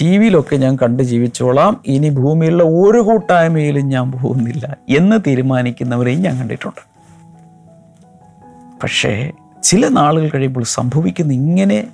ടി 0.00 0.18
വിയിലൊക്കെ 0.18 0.56
ഞാൻ 0.56 0.76
കണ്ട് 0.76 1.02
ജീവിച്ചോളാം. 1.02 1.80
ഇനി 1.86 2.08
ഭൂമിയിലുള്ള 2.08 2.62
ഒരു 2.62 2.98
കൂട്ടായ്മയിലും 2.98 3.88
ഞാൻ 3.88 4.12
പോകുന്നില്ല 4.12 4.76
എന്ന് 4.88 5.18
തീരുമാനിക്കുന്നവരെയും 5.26 6.22
ഞാൻ 6.22 6.38
കണ്ടിട്ടുണ്ട്. 6.38 6.80
പക്ഷേ 8.82 9.32
ചില 9.62 9.88
നാളുകൾ 9.88 10.28
കഴിയുമ്പോൾ 10.28 10.64
സംഭവിക്കുന്ന 10.64 11.32
ഇങ്ങനെ 11.32 11.86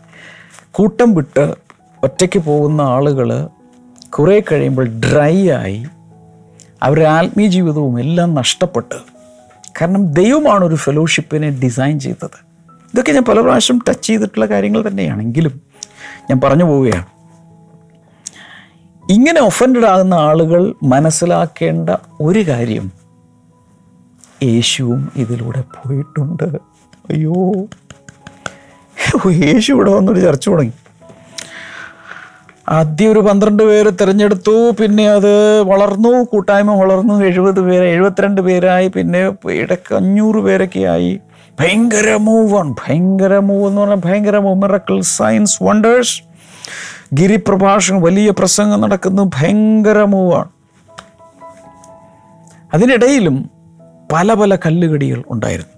കൂട്ടം 0.70 1.14
വിട്ട് 1.14 1.54
ഒറ്റയ്ക്ക് 2.02 2.38
പോകുന്ന 2.38 2.82
ആളുകൾ 2.82 3.48
കുറേ 4.10 4.42
കഴിയുമ്പോൾ 4.52 4.86
ഡ്രൈ 4.86 5.48
ആയി 5.48 5.86
അവരുടെ 6.84 7.04
ആത്മീയ 7.04 7.48
ജീവിതവും 7.48 8.00
എല്ലാം 8.00 8.34
നഷ്ടപ്പെട്ട് 8.34 8.94
കാരണം 9.80 10.12
ദൈവമാണ് 10.12 10.64
ഒരു 10.64 10.74
ഫെലോഷിപ്പിനെ 10.74 11.50
ഡിസൈൻ 11.50 12.00
ചെയ്തത്. 12.00 12.36
ഇതൊക്കെ 12.94 13.12
ഞാൻ 13.12 13.24
പല 13.24 13.40
പ്രാവശ്യം 13.40 13.80
ടച്ച് 13.88 14.06
ചെയ്തിട്ടുള്ള 14.06 14.46
കാര്യങ്ങൾ 14.46 14.88
തന്നെയാണെങ്കിലും 14.88 15.60
ഞാൻ 16.30 16.40
പറഞ്ഞു 16.40 16.64
പോവുകയാണ്. 16.64 17.06
ഇങ്ങനെ 19.10 19.40
ഒഫൻഡഡ് 19.40 19.84
ആകുന്ന 19.84 20.14
ആളുകൾ 20.14 20.74
മനസ്സിലാക്കേണ്ട 20.82 21.90
ഒരു 22.20 22.48
കാര്യം 22.48 22.92
യേശുവും 24.42 25.12
ഇതിലൂടെ 25.16 25.60
പോയിട്ടുണ്ട്. 25.60 26.44
അയ്യോ 27.10 27.34
യേശു 29.32 29.72
ഇവിടെ 29.72 29.90
വന്നൊരു 29.90 30.20
ചർച്ച 30.20 30.48
തുടങ്ങി. 30.48 30.72
ആദ്യം 32.68 33.12
ഒരു 33.12 33.18
പന്ത്രണ്ട് 33.18 33.62
പേര് 33.62 33.90
തിരഞ്ഞെടുത്തു 34.00 34.70
പിന്നെ 34.80 35.10
അത് 35.10 35.60
വളർന്നു 35.60 36.24
കൂട്ടായ്മ 36.24 36.74
വളർന്നു. 36.74 37.24
എഴുപത് 37.24 37.60
പേര് 37.60 37.84
എഴുപത്തിരണ്ട് 37.84 38.40
പേരായി. 38.40 38.88
പിന്നെ 38.88 39.32
ഇടയ്ക്ക് 39.50 39.94
അഞ്ഞൂറ് 39.94 40.36
പേരൊക്കെ 40.36 40.80
ആയി. 40.80 41.20
ഭയങ്കര 41.60 42.14
മൂവാണ്. 42.14 42.74
ഭയങ്കര 42.88 43.38
മൂവ് 43.38 43.68
എന്ന് 43.68 43.80
പറഞ്ഞാൽ 43.80 44.00
ഭയങ്കര 44.04 44.38
മിറക്കിൾ 44.38 45.00
സയൻസ് 45.00 45.62
വണ്ടേഴ്സ് 45.62 46.22
ഗിരിപ്രഭാഷണം 47.14 48.02
വലിയ 48.02 48.30
പ്രസംഗം 48.30 48.80
നടക്കുന്നു. 48.80 49.22
ഭയങ്കര 49.22 50.02
മൂവാണ്. 50.02 50.48
അതിനിടയിലും 52.74 53.50
പല 54.12 54.34
പല 54.34 54.56
കല്ലുകടികൾ 54.56 55.22
ഉണ്ടായിരുന്നു. 55.30 55.74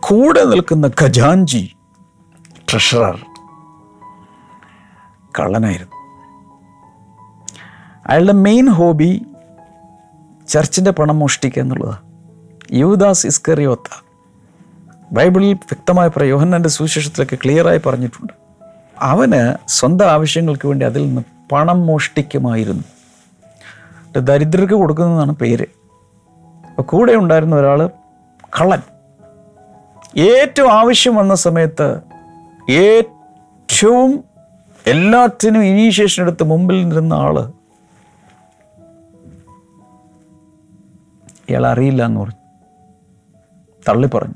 കൂടെ 0.00 0.44
നിൽക്കുന്ന 0.44 0.90
ഖജാൻജി 1.02 1.70
ട്രഷറർ. 2.70 3.18
കള്ളനായിരുന്നു. 5.38 5.96
അയാളുടെ 8.06 8.32
മെയിൻ 8.32 8.68
ഹോബി 8.68 9.26
ചർച്ചിന്റെ 10.48 10.90
പണം 10.90 11.18
മോഷ്ടിക്കുക 11.18 11.62
എന്നുള്ളതാണ് 11.62 11.98
യൂദാസ് 12.72 13.26
ഇസ്കറിയോത്ത. 13.26 14.04
ബൈബിളിൽ 15.12 15.52
വ്യക്തമായ 15.52 16.08
പറയും 16.08 16.28
യോഹന്നാന്റെ 16.28 16.68
സുവിശേഷത്തിലൊക്കെ 16.68 17.38
ക്ലിയറായി 17.44 17.80
പറഞ്ഞിട്ടുണ്ട്. 17.86 18.32
അവന് 18.98 19.68
സ്വന്തം 19.68 20.10
ആവശ്യങ്ങൾക്ക് 20.10 20.68
വേണ്ടി 20.68 20.86
അതിൽ 20.86 21.06
നിന്ന് 21.06 21.22
പണം 21.52 21.86
മോഷ്ടിക്കുമായിരുന്നു. 21.86 22.84
ദരിദ്രർക്ക് 24.18 24.74
കൊടുക്കുന്നതാണ് 24.74 25.32
പേര്. 25.32 25.66
അപ്പോൾ 26.68 26.82
കൂടെ 26.82 27.12
ഉണ്ടായിരുന്ന 27.12 27.56
ഒരാൾ 27.56 27.90
കള്ളൻ. 28.60 28.82
ഏറ്റവും 30.18 30.72
ആവശ്യം 30.72 31.14
വന്ന 31.14 31.34
സമയത്ത് 31.34 32.00
ഏറ്റവും 32.70 34.24
എല്ലാത്തിനും 34.86 35.64
ഇനീഷ്യേഷൻ 35.64 36.22
എടുത്ത് 36.22 36.42
മുമ്പിൽ 36.42 36.80
നിന്നിരുന്ന 36.80 37.14
ആൾ. 37.14 37.52
ഇയാൾ 41.48 41.66
അറിയില്ല 41.66 42.04
എന്ന് 42.04 42.20
പറഞ്ഞു. 42.20 42.34
തള്ളി 43.88 44.06
പറഞ്ഞു 44.06 44.34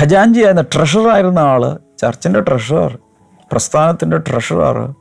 ഖജാൻജി 0.00 0.40
ആയിരുന്ന 0.40 0.62
ട്രഷറായിരുന്ന 0.62 1.38
ആൾ 1.38 1.78
ചർച്ചിന്റെ 1.98 2.40
ട്രഷറർ 2.40 2.98
പ്രസ്ഥാനത്തിന്റെ 3.52 4.18
ട്രഷറർ 4.18 4.94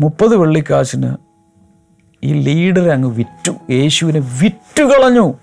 മുപ്പത് 0.00 0.36
വെള്ളിക്കാശിന് 0.36 1.16
ഈ 2.24 2.42
ലീഡർ 2.42 2.88
അങ്ങ് 2.88 3.08
വിറ്റു. 3.08 3.52
യേശുവിനെ 3.70 4.20
വിറ്റു 4.42 4.82
കളഞ്ഞു 4.82 5.34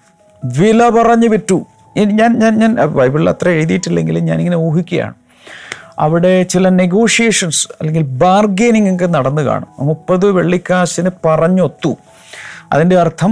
വില 0.45 0.89
പറഞ്ഞ് 0.89 1.27
വിറ്റു. 1.27 1.65
ഞാൻ 1.97 2.39
ഞാൻ 2.39 2.59
ഞാൻ 2.59 2.75
ബൈബിളിൽ 2.75 3.29
അത്ര 3.29 3.49
എഴുതിയിട്ടില്ലെങ്കിലും 3.49 4.25
ഞാനിങ്ങനെ 4.25 4.57
ഊഹിക്കുകയാണ്. 4.57 5.13
അവിടെ 5.99 6.43
ചില 6.43 6.69
നെഗോഷിയേഷൻസ് 6.69 7.67
അല്ലെങ്കിൽ 7.79 8.03
ബാർഗെയിനിങ് 8.23 8.89
ഒക്കെ 8.95 9.05
നടന്നു 9.05 9.41
കാണും. 9.41 9.69
മുപ്പത് 9.79 10.25
വെള്ളിക്കാശിന് 10.31 11.11
പറഞ്ഞൊത്തു. 11.25 11.91
അതിന്റെ 12.71 12.97
അർത്ഥം 12.99 13.31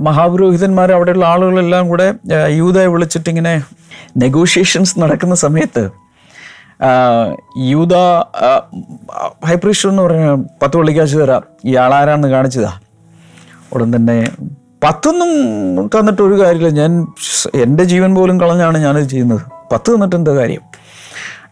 മഹാപുരോഹിതന്മാർ 0.00 0.92
അവിടെയുള്ള 0.92 1.24
ആളുകളെല്ലാം 1.26 1.84
കൂടെ 1.88 2.06
യൂതയെ 2.60 2.86
വിളിച്ചിട്ടിങ്ങനെ 2.86 3.54
നെഗോഷിയേഷൻസ് 4.16 5.00
നടക്കുന്ന 5.02 5.34
സമയത്ത് 5.34 5.84
യൂത 7.72 7.94
ഹൈപ്രീഷർ 9.48 9.88
എന്ന് 9.88 10.02
പറഞ്ഞ 10.02 10.26
പത്ത് 10.62 10.76
വെള്ളിക്കാശ് 10.76 11.16
തരാം 11.16 11.42
ഈ 11.64 11.76
ആളാരാന്ന് 11.76 12.28
കാണിച്ചതാ. 12.28 12.72
ഉടൻ 13.72 13.96
തന്നെ 13.96 14.18
പത്തൊന്നും 14.84 15.30
തന്നിട്ട് 15.86 16.22
ഒരു 16.22 16.36
കാര്യമില്ല. 16.40 16.70
ഞാൻ 16.80 16.92
എന്റെ 17.54 17.84
ജീവൻ 17.84 18.14
പോലും 18.14 18.40
കളഞ്ഞാണ് 18.40 18.78
ഞാനിത് 18.78 19.08
ചെയ്യുന്നത്. 19.10 19.42
പത്ത് 19.72 19.94
തന്നിട്ട് 19.94 20.16
എന്താ 20.16 20.34
കാര്യം? 20.34 20.60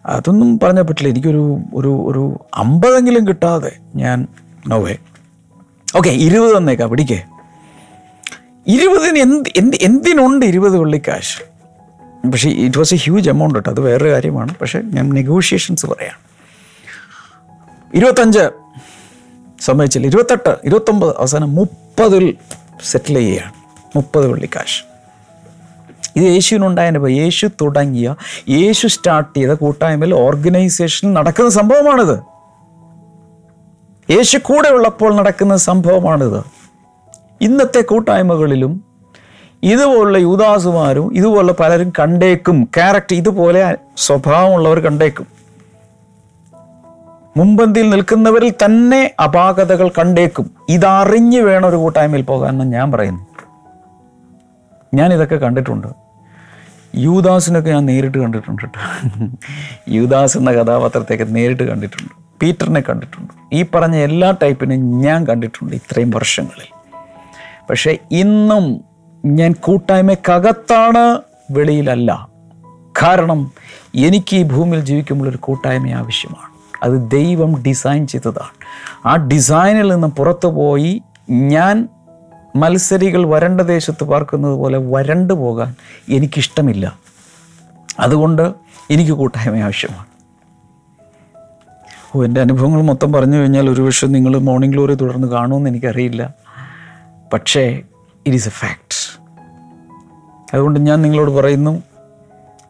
അതൊന്നും 0.07 0.61
പറഞ്ഞാൽ 0.63 0.83
പറ്റില്ല. 0.83 1.09
എനിക്കൊരു 1.09 1.59
ഒരു 1.75 1.89
ഒരു 1.89 2.45
അമ്പതെങ്കിലും 2.55 3.29
കിട്ടാതെ 3.29 3.73
ഞാൻ 3.97 4.27
നോവേ. 4.69 4.97
ഓക്കെ 5.97 6.09
ഇരുപത് 6.09 6.57
തന്നേക്കാം 6.57 6.91
പിടിക്കേ. 6.91 7.23
ഇരുപതിന് 8.67 9.19
എന്ത് 9.19 9.49
എന്ത് 9.57 9.77
എന്തിനുണ്ട് 9.83 10.47
ഇരുപത് 10.47 10.79
വെള്ളിക്കാശ് 10.79 11.43
പക്ഷേ 12.29 12.51
it 12.51 12.79
was 12.79 12.95
a 12.95 12.97
huge 12.97 13.31
amount 13.31 13.55
കേട്ടോ 13.55 13.71
അത് 13.71 13.81
വേറൊരു 13.81 14.11
കാര്യമാണ്. 14.11 14.55
പക്ഷേ 14.61 14.81
ഞാൻ 14.81 15.09
നെഗോഷിയേഷൻസ് 15.09 15.87
പറയാം. 15.87 16.19
ഇരുപത്തഞ്ച്. 17.95 18.51
സമ്മതിച്ചില്ല. 19.61 20.07
ഇരുപത്തെട്ട് 20.07 20.57
ഇരുപത്തൊമ്പത്. 20.65 21.17
അവസാനം 21.19 21.55
മുപ്പതിൽ 21.55 22.37
സെറ്റിൽ 22.85 23.15
ചെയ്യുകയാണ്. 23.15 23.53
മുപ്പത് 23.97 24.27
വെള്ളിക്കാശ് 24.27 24.90
ഇത് 26.17 26.25
യേശുവിനുണ്ടായപ്പോൾ 26.25 27.11
യേശു 27.11 27.47
തുടങ്ങിയ 27.47 28.15
യേശു 28.49 28.87
സ്റ്റാർട്ട് 28.87 29.39
ചെയ്ത 29.39 29.51
കൂട്ടായ്മയിൽ 29.51 30.15
ഓർഗനൈസേഷൻ 30.15 31.15
നടക്കുന്ന 31.15 31.51
സംഭവമാണിത്. 31.51 32.19
യേശു 34.11 34.39
കൂടെ 34.39 34.69
ഉള്ളപ്പോൾ 34.69 35.15
നടക്കുന്ന 35.15 35.57
സംഭവമാണിത്. 35.57 36.45
ഇന്നത്തെ 37.41 37.81
കൂട്ടായ്മകളിലും 37.81 38.85
ഇതുപോലുള്ള 39.63 40.19
യൂദാസുമാരും 40.19 41.17
ഇതുപോലെ 41.17 41.53
പലരും 41.53 41.93
കണ്ടേക്കും. 41.99 42.65
ക്യാരക്ടർ 42.65 43.17
ഇതുപോലെ 43.17 43.77
സ്വഭാവമുള്ളവർ 43.97 44.81
കണ്ടേക്കും. 44.81 45.27
മുമ്പന്തിയിൽ 47.37 47.91
നിൽക്കുന്നവരിൽ 47.91 48.51
തന്നെ 48.51 49.15
അപാകതകൾ 49.25 49.89
കണ്ടേക്കും. 49.89 50.51
ഇതറിഞ്ഞ് 50.69 51.41
വേണം 51.41 51.69
ഒരു 51.69 51.77
കൂട്ടായ്മയിൽ 51.77 52.23
പോകാമെന്ന് 52.23 52.65
ഞാൻ 52.65 52.93
പറയുന്നു. 52.93 53.30
ഞാൻ 54.95 55.13
ഇതൊക്കെ 55.13 55.37
കണ്ടിട്ടുണ്ട്. 55.37 55.89
യൂദാസിനൊക്കെ 56.95 57.71
ഞാൻ 57.71 57.87
നേരിട്ട് 57.87 58.19
കണ്ടിട്ടുണ്ട് 58.19 58.63
കേട്ടോ. 58.63 58.81
യൂദാസ് 59.89 60.39
എന്ന 60.39 60.53
കഥാപാത്രത്തെയൊക്കെ 60.53 61.25
നേരിട്ട് 61.25 61.63
കണ്ടിട്ടുണ്ട്. 61.63 62.11
പീറ്ററിനെ 62.43 62.81
കണ്ടിട്ടുണ്ട്. 62.81 63.33
ഈ 63.53 63.65
പറഞ്ഞ 63.75 63.97
എല്ലാ 63.97 64.35
ടൈപ്പിനും 64.43 65.01
ഞാൻ 65.01 65.27
കണ്ടിട്ടുണ്ട് 65.27 65.77
ഇത്രയും 65.77 66.11
വർഷങ്ങളിൽ. 66.11 66.73
പക്ഷേ 67.71 67.99
ഇന്നും 68.13 68.85
ഞാൻ 69.25 69.53
കൂട്ടായ്മക്കകത്താണ് 69.53 71.23
വെളിയിലല്ല. 71.51 72.29
കാരണം 73.03 73.53
എനിക്ക് 73.95 74.37
ഈ 74.37 74.43
ഭൂമിയിൽ 74.43 74.85
ജീവിക്കുമ്പോൾ 74.85 75.29
ഒരു 75.29 75.37
കൂട്ടായ്മ 75.37 75.91
ആവശ്യമാണ്. 75.91 76.51
അത് 76.83 77.11
ദൈവം 77.11 77.63
ഡിസൈൻ 77.63 78.07
ചെയ്തതാണ്. 78.07 78.55
ആ 79.07 79.17
ഡിസൈനിൽ 79.17 79.93
നിന്ന് 79.93 80.09
പുറത്തു 80.09 80.49
പോയി 80.49 81.03
ഞാൻ 81.31 81.89
മത്സരികൾ 82.57 83.29
വരണ്ട 83.29 83.61
ദേശത്ത് 83.61 84.05
പാർക്കുന്നത് 84.05 84.53
പോലെ 84.53 84.79
വരണ്ടു 84.79 85.35
പോകാൻ 85.35 85.75
എനിക്കിഷ്ടമില്ല. 86.09 86.99
അതുകൊണ്ട് 88.01 88.53
എനിക്ക് 88.91 89.13
കൂട്ടായ്മ 89.13 89.59
ആവശ്യമാണ്. 89.59 90.07
ഓ 92.17 92.25
എന്റെ 92.25 92.41
അനുഭവങ്ങൾ 92.41 92.83
മൊത്തം 92.83 93.13
പറഞ്ഞു 93.13 93.37
കഴിഞ്ഞാൽ 93.37 93.71
ഒരു 93.71 93.81
പക്ഷേ 93.81 94.07
നിങ്ങൾ 94.07 94.39
മോർണിംഗ് 94.39 94.75
ഗ്ലോറി 94.75 94.95
തുടർന്ന് 94.95 95.29
കാണുമെന്ന് 95.29 95.71
എനിക്കറിയില്ല. 95.71 96.35
പക്ഷേ 97.33 97.83
ഇറ്റ് 98.27 98.35
ഈസ് 98.35 98.49
എ 98.49 98.51
ഫാക്ട് 98.51 99.21
അതുകൊണ്ട് 100.55 100.81
ഞാൻ 100.81 101.03
നിങ്ങളോട് 101.03 101.31
പറയുന്നു 101.31 101.83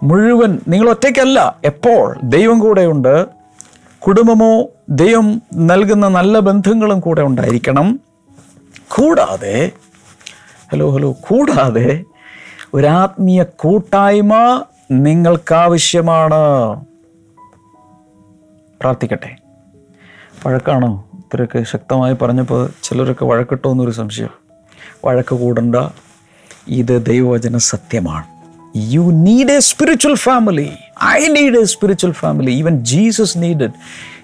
മുഴുവൻ 0.03 0.61
നിങ്ങൾ 0.69 0.90
ഒറ്റയ്ക്കല്ല 0.90 1.57
എപ്പോൾ 1.64 2.19
ദൈവം 2.25 2.59
കൂടെയുണ്ട് 2.59 3.27
കുടുംബമോ 3.99 4.66
ദൈവം 4.90 5.43
നൽകുന്ന 5.55 6.09
നല്ല 6.09 6.38
ബന്ധങ്ങളും 6.38 7.01
കൂടെ 7.01 7.23
ഉണ്ടായിരിക്കണം. 7.23 8.01
കൂടാതെ 8.96 9.72
ഹലോ 10.72 10.90
ഹലോ 10.90 11.12
കൂടാതെ 11.12 12.05
ഒരാത്മീയ 12.74 13.42
കൂട്ടായ്മ 13.42 14.64
നിങ്ങൾക്കാവശ്യമാണ്. 14.90 16.81
പ്രാർത്ഥിക്കട്ടെ. 18.81 19.37
വഴക്കാണോ? 20.46 21.09
ഇത്രയൊക്കെ 21.14 21.62
ശക്തമായി 21.62 22.16
പറഞ്ഞപ്പോൾ 22.22 22.70
ചിലരൊക്കെ 22.83 23.24
വഴക്കിട്ടോ 23.24 23.72
എന്നൊരു 23.72 23.90
സംശയം. 23.90 24.29
വഴക്ക് 25.05 25.35
കൂടണ്ട. 25.35 25.76
ഇത് 26.68 27.07
ദൈവവചന 27.07 27.57
സത്യമാണ്. 27.57 28.24
You 28.76 29.00
need 29.00 29.50
a 29.50 29.59
spiritual 29.59 30.14
family 30.14 30.72
I 31.05 31.29
need 31.29 31.59
a 31.59 31.64
spiritual 31.64 32.12
family 32.12 32.50
even 32.50 32.85
Jesus 32.85 33.38
needed 33.38 33.70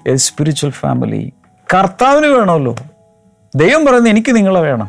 a 0.08 0.16
spiritual 0.16 0.70
family 0.70 1.32
കർത്താവിന് 1.74 2.26
വേണമല്ലോ. 2.26 2.76
ദൈവം 3.56 3.86
പറയുന്നത് 3.86 4.08
എനിക്ക് 4.08 4.36
നിങ്ങളെ 4.36 4.60
വേണം. 4.60 4.86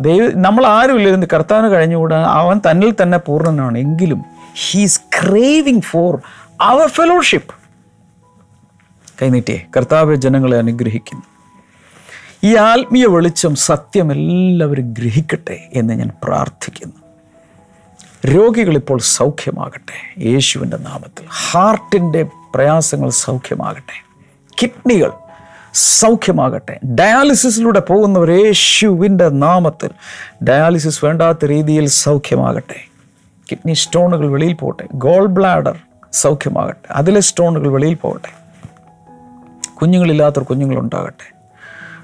ദൈവ 0.00 0.30
നമ്മൾ 0.34 0.66
ആരും 0.66 0.96
ഇല്ലായിരുന്നു 0.96 1.26
കർത്താവിന് 1.32 1.72
കഴിഞ്ഞുകൂടാ? 1.72 2.24
അവൻ 2.24 2.60
തന്നിൽ 2.70 2.94
തന്നെ 3.02 3.18
പൂർണനാണ്. 3.18 3.78
എങ്കിലും 3.78 4.24
he's 4.70 5.00
craving 5.00 5.80
for 5.80 6.20
our 6.60 6.88
fellowship 6.88 7.54
കൈനീട്ടിയെ 9.22 9.66
കർത്താവ് 9.76 10.14
ജനങ്ങളെ 10.14 10.58
അനുഗ്രഹിക്കുന്നു. 10.58 11.22
ഈ 12.44 12.56
ആത്മീയ 12.56 13.06
വെളിച്ചം 13.06 13.54
സത്യം 13.54 14.12
എല്ലാവരും 14.12 14.94
ഗ്രഹിക്കട്ടെ 14.98 15.68
എന്ന് 15.74 15.94
ഞാൻ 15.94 16.10
പ്രാർത്ഥിക്കുന്നു. 16.24 16.94
രോഗികൾ 18.26 18.74
ഇപ്പോൾ 18.74 18.98
സൗഖ്യമാകട്ടെ. 18.98 20.22
യേശുവിന്റെ 20.22 20.76
നാമത്തിൽ. 20.76 21.26
ഹാർട്ടിന്റെ 21.50 22.26
പ്രയാസങ്ങൾ 22.54 23.10
സൗഖ്യമാകട്ടെ. 23.10 24.04
കിഡ്നികൾ 24.62 25.12
സൗഖ്യമാകട്ടെ. 25.74 26.80
ഡയാലിസിസിലൂടെ 26.86 27.80
പോകുന്നവർ 27.80 28.30
യേശുവിന്റെ 28.30 29.28
നാമത്തിൽ 29.28 29.90
ഡയാലിസിസ് 30.44 31.04
വേണ്ടാത്ത 31.04 31.44
രീതിയിൽ 31.44 31.86
സൗഖ്യമാകട്ടെ. 31.86 32.88
കിഡ്നി 33.50 33.72
സ്റ്റോണുകൾ 33.72 34.30
വെളിയിൽ 34.30 34.52
പോകട്ടെ. 34.52 34.88
ഗോൾ 34.94 35.26
ബ്ലാഡർ 35.26 35.76
സൗഖ്യമാകട്ടെ. 36.12 36.92
അതിലെ 36.92 37.20
സ്റ്റോണുകൾ 37.20 37.68
വെളിയിൽ 37.68 37.94
പോകട്ടെ. 37.94 38.44
കുഞ്ഞുങ്ങളില്ലാത്തവർ 39.74 40.44
കുഞ്ഞുങ്ങളുണ്ടാകട്ടെ. 40.44 41.34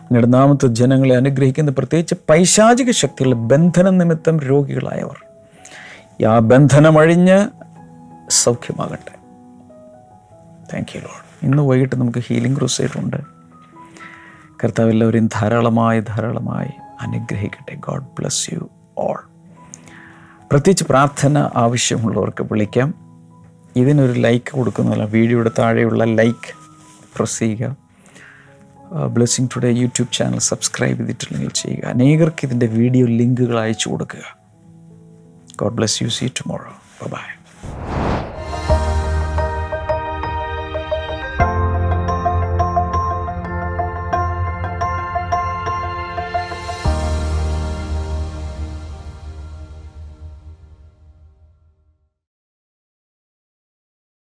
നിങ്ങളുടെ 0.03 0.27
നാമത്തെ 0.27 0.67
ജനങ്ങളെ 0.67 1.17
അനുഗ്രഹിക്കുന്ന 1.17 1.71
പ്രത്യേകിച്ച് 1.71 2.15
പൈശാചിക 2.31 2.91
ശക്തികളുടെ 2.91 3.37
ബന്ധന 3.37 3.91
നിമിത്തം 3.91 4.41
രോഗികളായവർ 4.41 5.25
ആ 6.27 6.39
ബന്ധനമഴിഞ്ഞ് 6.39 7.49
സൗഖ്യമാകട്ടെ. 8.31 9.15
താങ്ക് 10.73 10.97
യു 10.97 11.01
ലോഡ് 11.01 11.47
ഇന്ന് 11.47 11.63
വൈകിട്ട് 11.63 11.97
നമുക്ക് 11.97 12.19
ഹീലിംഗ് 12.19 12.59
ക്രൂസൈഡ് 12.59 12.99
ഉണ്ട്. 12.99 13.40
കർത്താവ് 14.61 14.91
എല്ലാവരെയും 14.93 15.27
ധാരാളമായി 15.35 16.01
ധാരാളമായി 16.09 16.73
അനുഗ്രഹിക്കട്ടെ. 17.05 17.75
ഗോഡ് 17.87 18.09
ബ്ലസ് 18.17 18.43
യു 18.55 18.63
ഓൾ 19.05 19.21
പ്രത്യേകിച്ച് 20.51 20.85
പ്രാർത്ഥന 20.91 21.39
ആവശ്യമുള്ളവർക്ക് 21.63 22.45
വിളിക്കാം. 22.51 22.89
ഇതിനൊരു 23.83 24.15
ലൈക്ക് 24.27 24.51
കൊടുക്കുന്നില്ല 24.59 25.05
വീഡിയോയുടെ 25.17 25.53
താഴെയുള്ള 25.59 26.05
ലൈക്ക് 26.21 26.53
പ്രസ് 27.15 27.39
ചെയ്യുക. 27.39 27.71
Blessing 29.17 29.51
today 29.55 29.71
YouTube 29.83 30.13
channel 30.19 30.43
subscribe 30.51 30.99
ചെയ്തിട്ടില്ലെങ്കിൽ 30.99 31.53
ചെയ്യുക. 31.63 31.87
അനേകർക്ക് 31.95 32.45
ഇതിന്റെ 32.49 32.67
വീഡിയോ 32.79 33.07
ലിങ്കുകൾ 33.21 33.59
അയച്ചു 33.65 33.89
കൊടുക്കുക. 33.89 34.27
God 35.63 35.77
bless 35.81 35.99
you 36.03 36.11
see 36.19 36.29
tomorrow 36.41 36.75
bye 37.15 37.27